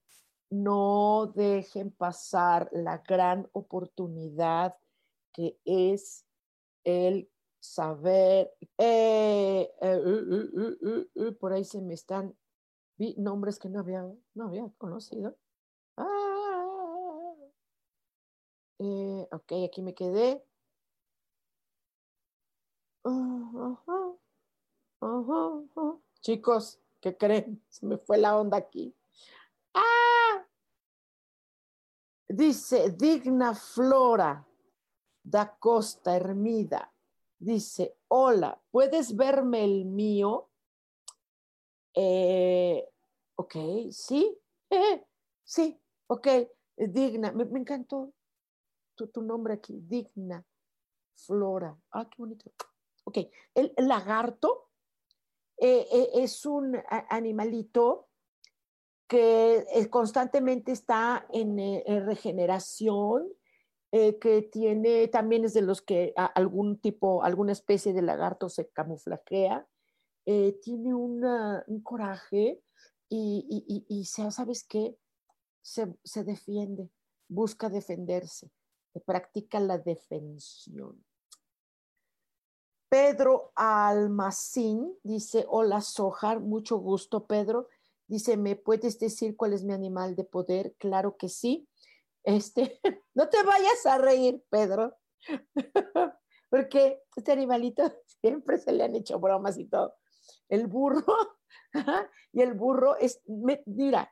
[0.49, 4.75] no dejen pasar la gran oportunidad
[5.31, 6.25] que es
[6.83, 8.51] el saber.
[8.79, 9.71] Eh,
[11.39, 12.35] por ahí se me están
[12.97, 14.03] vi nombres que no había,
[14.33, 15.37] no había conocido.
[15.95, 17.33] Ah,
[19.31, 20.43] ok, aquí me quedé.
[26.21, 27.63] Chicos, ¿qué creen?
[27.69, 28.93] Se me fue la onda aquí.
[29.73, 30.45] ¡Ah!
[32.27, 34.45] Dice, digna flora
[35.23, 36.91] da costa hermida.
[37.37, 40.49] Dice, hola, ¿puedes verme el mío?
[41.93, 42.87] Eh,
[43.35, 43.55] ok,
[43.91, 44.37] sí,
[45.43, 46.27] sí, ok,
[46.75, 48.13] digna, me, encantó
[48.95, 50.45] tu, tu, nombre aquí, digna
[51.15, 51.77] flora.
[51.91, 52.51] Ah, qué bonito.
[53.05, 53.17] Ok,
[53.55, 54.68] el, lagarto
[55.61, 56.77] eh, eh, es un
[57.09, 58.07] animalito
[59.07, 61.57] que eh, constantemente está en,
[62.05, 63.27] regeneración,
[63.91, 69.67] que tiene, también es de los que algún tipo, alguna especie de lagarto se camuflajea,
[70.61, 72.61] tiene un coraje
[73.09, 74.95] y, y, ¿sabes qué?
[75.63, 76.91] Se, se, defiende,
[77.27, 78.51] busca defenderse,
[79.07, 81.03] practica la defensión.
[82.89, 87.67] Pedro Almacín dice, hola Sojar, mucho gusto Pedro.
[88.07, 90.73] Dice, ¿me puedes decir cuál es mi animal de poder?
[90.79, 91.69] Claro que sí.
[92.23, 92.79] Este,
[93.13, 94.97] no te vayas a reír, Pedro,
[96.49, 97.83] porque este animalito
[98.21, 99.95] siempre se le han hecho bromas y todo.
[100.47, 101.05] El burro,
[102.33, 104.11] y el burro es, mira,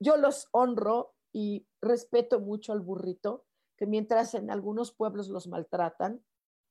[0.00, 3.44] yo los honro y respeto mucho al burrito,
[3.76, 6.24] que mientras en algunos pueblos los maltratan,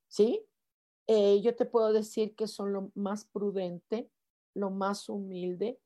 [0.08, 0.46] ¿sí?
[1.06, 4.10] Eh, yo te puedo decir que son lo más prudente,
[4.54, 5.78] lo más humilde,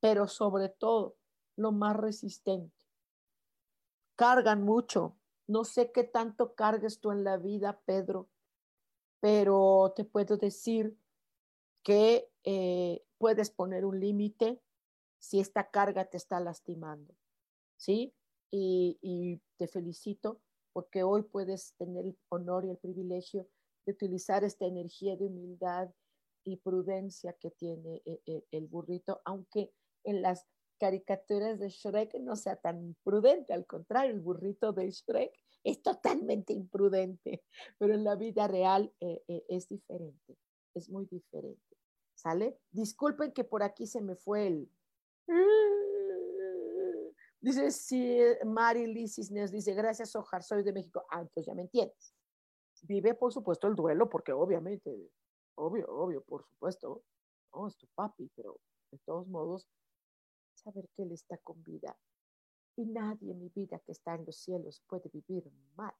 [0.00, 1.16] pero sobre todo
[1.56, 2.74] lo más resistente.
[4.16, 5.16] Cargan mucho.
[5.46, 8.28] No sé qué tanto cargues tú en la vida, Pedro,
[9.20, 10.98] pero te puedo decir
[11.82, 14.60] que eh, puedes poner un límite
[15.18, 17.14] si esta carga te está lastimando.
[17.76, 18.12] ¿Sí?
[18.50, 20.40] Y, y te felicito
[20.72, 23.48] porque hoy puedes tener el honor y el privilegio
[23.86, 25.88] de utilizar esta energía de humildad
[26.44, 29.72] y prudencia que tiene eh, eh, el burrito, aunque
[30.04, 30.46] en las
[30.78, 35.32] caricaturas de Shrek no sea tan prudente, al contrario, el burrito de Shrek
[35.64, 37.44] es totalmente imprudente,
[37.78, 40.36] pero en la vida real eh, es diferente,
[40.74, 41.62] es muy diferente.
[42.14, 42.58] ¿Sale?
[42.70, 44.70] Disculpen que por aquí se me fue el...
[47.40, 51.04] Dice, sí, Mari Cisneros dice, gracias, Ojar, soy de México.
[51.10, 52.15] Ah, entonces ya me entiendes
[52.82, 55.10] vive, por supuesto, el duelo, porque obviamente,
[55.56, 57.02] obvio, obvio, por supuesto,
[57.52, 58.60] no, es tu papi, pero
[58.90, 59.68] de todos modos,
[60.54, 61.96] saber que él está con vida.
[62.76, 65.94] Y nadie en mi vida que está en los cielos puede vivir mal.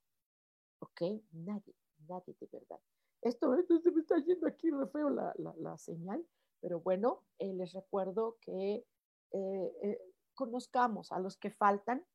[0.81, 1.01] ¿Ok?
[1.33, 1.74] Nadie,
[2.07, 2.81] nadie de verdad.
[3.22, 6.24] Esto, se me está yendo aquí re feo la, la, señal,
[6.61, 8.85] pero bueno, eh, les recuerdo que
[9.33, 10.01] eh, eh,
[10.35, 12.07] conozcamos a los que faltan,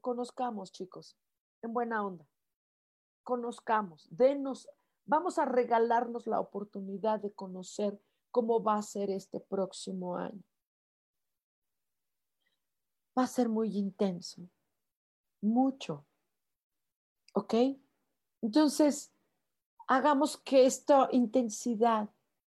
[0.00, 1.16] conozcamos, chicos,
[1.62, 2.28] en buena onda
[3.26, 4.68] conozcamos, denos,
[5.04, 8.00] vamos a regalarnos la oportunidad de conocer
[8.30, 10.44] cómo va a ser este próximo año.
[13.18, 14.48] Va a ser muy intenso,
[15.40, 16.06] mucho.
[17.34, 17.54] ¿Ok?
[18.42, 19.12] Entonces,
[19.88, 22.08] hagamos que esta intensidad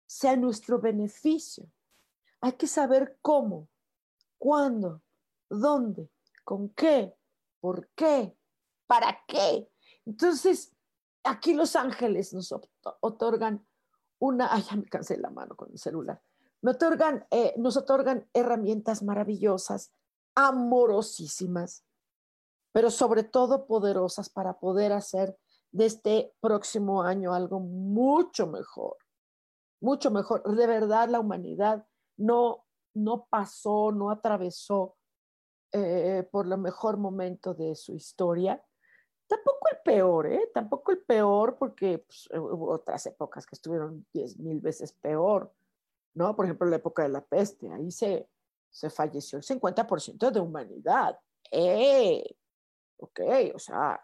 [0.05, 1.71] sea nuestro beneficio.
[2.41, 3.69] Hay que saber cómo,
[4.37, 5.01] cuándo,
[5.49, 6.11] dónde,
[6.43, 7.15] con qué,
[7.61, 8.37] por qué,
[8.85, 9.71] para qué.
[10.07, 10.73] Entonces,
[11.23, 12.55] aquí los ángeles nos
[13.01, 13.67] otorgan
[14.19, 16.23] una, ay, ya me cansé la mano con el celular,
[17.29, 19.93] eh, nos otorgan herramientas maravillosas,
[20.33, 21.83] amorosísimas,
[22.71, 25.37] pero sobre todo poderosas para poder hacer
[25.71, 28.95] de este próximo año algo mucho mejor,
[29.81, 30.41] mucho mejor.
[30.55, 31.85] De verdad, la humanidad
[32.15, 34.95] no, no pasó, no atravesó
[35.73, 38.63] eh, por lo mejor momento de su historia.
[39.27, 40.49] Tampoco el peor, ¿eh?
[40.53, 45.53] Tampoco el peor porque pues, hubo otras épocas que estuvieron diez mil veces peor,
[46.13, 46.35] ¿no?
[46.35, 48.29] Por ejemplo, la época de la peste, ahí se,
[48.69, 51.19] se falleció el 50% de humanidad.
[51.51, 52.23] ¡Eh!
[52.97, 53.19] Ok,
[53.53, 54.01] o sea,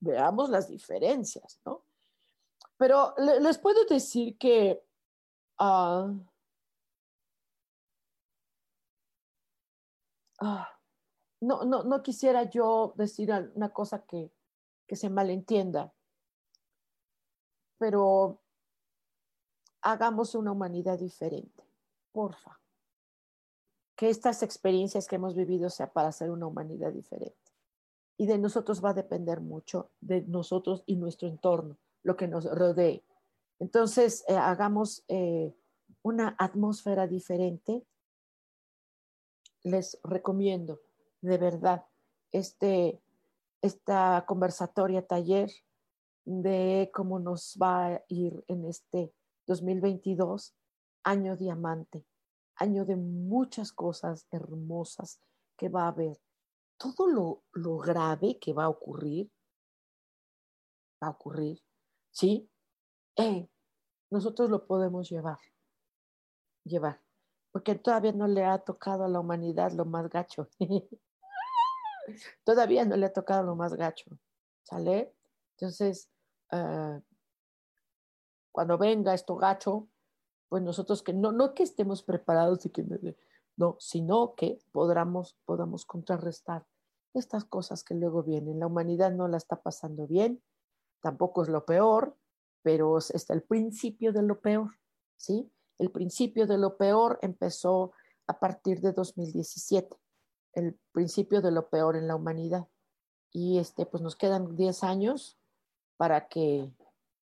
[0.00, 1.84] veamos las diferencias, ¿no?
[2.76, 4.84] Pero les puedo decir que
[5.58, 6.12] uh,
[11.40, 14.30] no, no, no, quisiera yo decir una cosa que,
[14.86, 15.92] que se malentienda,
[17.78, 18.40] pero
[19.82, 21.64] hagamos una humanidad diferente,
[22.12, 22.60] porfa.
[23.94, 27.36] Que estas experiencias que hemos vivido sea para hacer una humanidad diferente.
[28.18, 32.44] Y de nosotros va a depender mucho, de nosotros y nuestro entorno lo que nos
[32.44, 33.02] rodee.
[33.58, 35.52] Entonces, eh, hagamos eh,
[36.02, 37.84] una atmósfera diferente.
[39.64, 40.80] Les recomiendo,
[41.20, 41.84] de verdad,
[42.30, 43.00] este,
[43.62, 45.50] esta conversatoria taller
[46.24, 49.14] de cómo nos va a ir en este
[49.46, 50.54] 2022,
[51.04, 52.04] año diamante,
[52.56, 55.20] año de muchas cosas hermosas
[55.56, 56.20] que va a haber.
[56.78, 59.30] Todo lo, lo grave que va a ocurrir,
[61.02, 61.62] va a ocurrir,
[62.10, 62.50] ¿sí?
[63.16, 63.48] Eh,
[64.10, 65.38] nosotros lo podemos llevar,
[66.64, 67.00] llevar,
[67.52, 70.48] porque todavía no le ha tocado a la humanidad lo más gacho.
[72.44, 74.18] todavía no le ha tocado lo más gacho,
[74.62, 75.14] ¿sale?
[75.52, 76.08] Entonces,
[76.52, 77.00] uh,
[78.52, 79.88] cuando venga esto gacho,
[80.48, 82.84] pues nosotros que no, no que estemos preparados y que
[83.56, 86.66] no, sino que podamos, podamos contrarrestar
[87.14, 88.60] estas cosas que luego vienen.
[88.60, 90.42] La humanidad no la está pasando bien,
[91.00, 92.16] tampoco es lo peor,
[92.62, 94.70] pero está el principio de lo peor,
[95.16, 95.50] ¿sí?
[95.78, 97.92] El principio de lo peor empezó
[98.26, 99.96] a partir de 2017,
[100.56, 102.66] el principio de lo peor en la humanidad.
[103.30, 105.38] Y este, pues nos quedan 10 años
[105.96, 106.72] para que,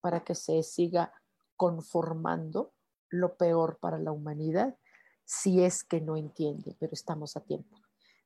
[0.02, 1.14] para que se siga
[1.58, 2.74] conformando
[3.10, 4.78] lo peor para la humanidad,
[5.26, 7.78] si es que no entiende, pero estamos a tiempo.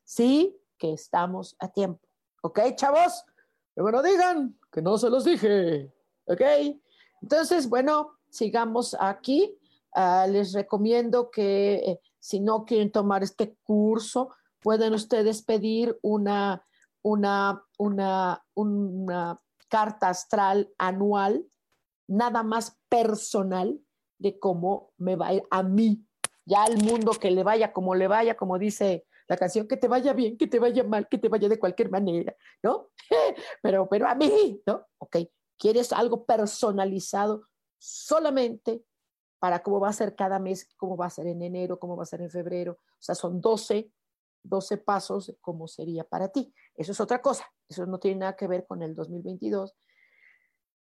[0.04, 2.08] Sí que estamos a tiempo.
[2.44, 3.26] ¿Ok, chavos?
[3.74, 5.92] Que bueno digan, que no se los dije.
[6.26, 6.42] ¿Ok?
[7.22, 9.58] Entonces, bueno, sigamos aquí.
[9.96, 14.30] Uh, les recomiendo que eh, si no quieren tomar este curso,
[14.62, 16.66] pueden ustedes pedir una,
[17.02, 21.46] una, una, una carta astral anual,
[22.08, 23.80] nada más personal
[24.18, 26.06] de cómo me va a ir a mí,
[26.46, 29.88] ya al mundo que le vaya como le vaya, como dice la canción, que te
[29.88, 32.90] vaya bien, que te vaya mal, que te vaya de cualquier manera, ¿no?
[33.62, 34.86] pero, pero a mí, ¿no?
[34.98, 35.18] Ok,
[35.58, 37.48] quieres algo personalizado
[37.78, 38.84] solamente
[39.40, 42.04] para cómo va a ser cada mes, cómo va a ser en enero, cómo va
[42.04, 42.74] a ser en febrero.
[42.74, 43.92] O sea, son 12,
[44.44, 46.54] 12 pasos de cómo sería para ti.
[46.76, 47.46] Eso es otra cosa.
[47.68, 49.76] Eso no tiene nada que ver con el 2022,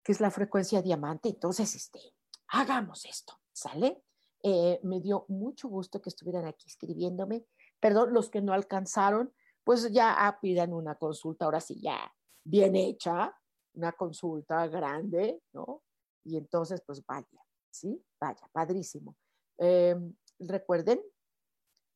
[0.02, 1.28] que es la frecuencia diamante.
[1.28, 2.00] Entonces, este,
[2.48, 4.02] hagamos esto, ¿sale?
[4.42, 7.46] Eh, me dio mucho gusto que estuvieran aquí escribiéndome.
[7.80, 9.32] Perdón, los que no alcanzaron,
[9.64, 12.12] pues ya ah, pidan una consulta, ahora sí, ya
[12.44, 13.34] bien hecha,
[13.74, 15.82] una consulta grande, ¿no?
[16.24, 17.26] Y entonces, pues vaya,
[17.70, 18.02] ¿sí?
[18.20, 19.16] Vaya, padrísimo.
[19.58, 21.00] Em, recuerden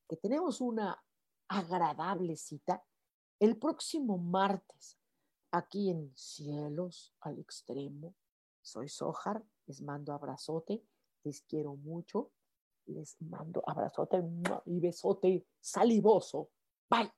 [0.09, 0.99] que tenemos una
[1.49, 2.85] agradable cita
[3.41, 4.99] el próximo martes
[5.51, 8.15] aquí en Cielos al Extremo.
[8.63, 10.85] Soy Sojar, les mando abrazote,
[11.25, 12.33] les quiero mucho,
[12.87, 14.23] les mando abrazote
[14.67, 16.51] y besote salivoso.
[16.91, 17.18] Bye.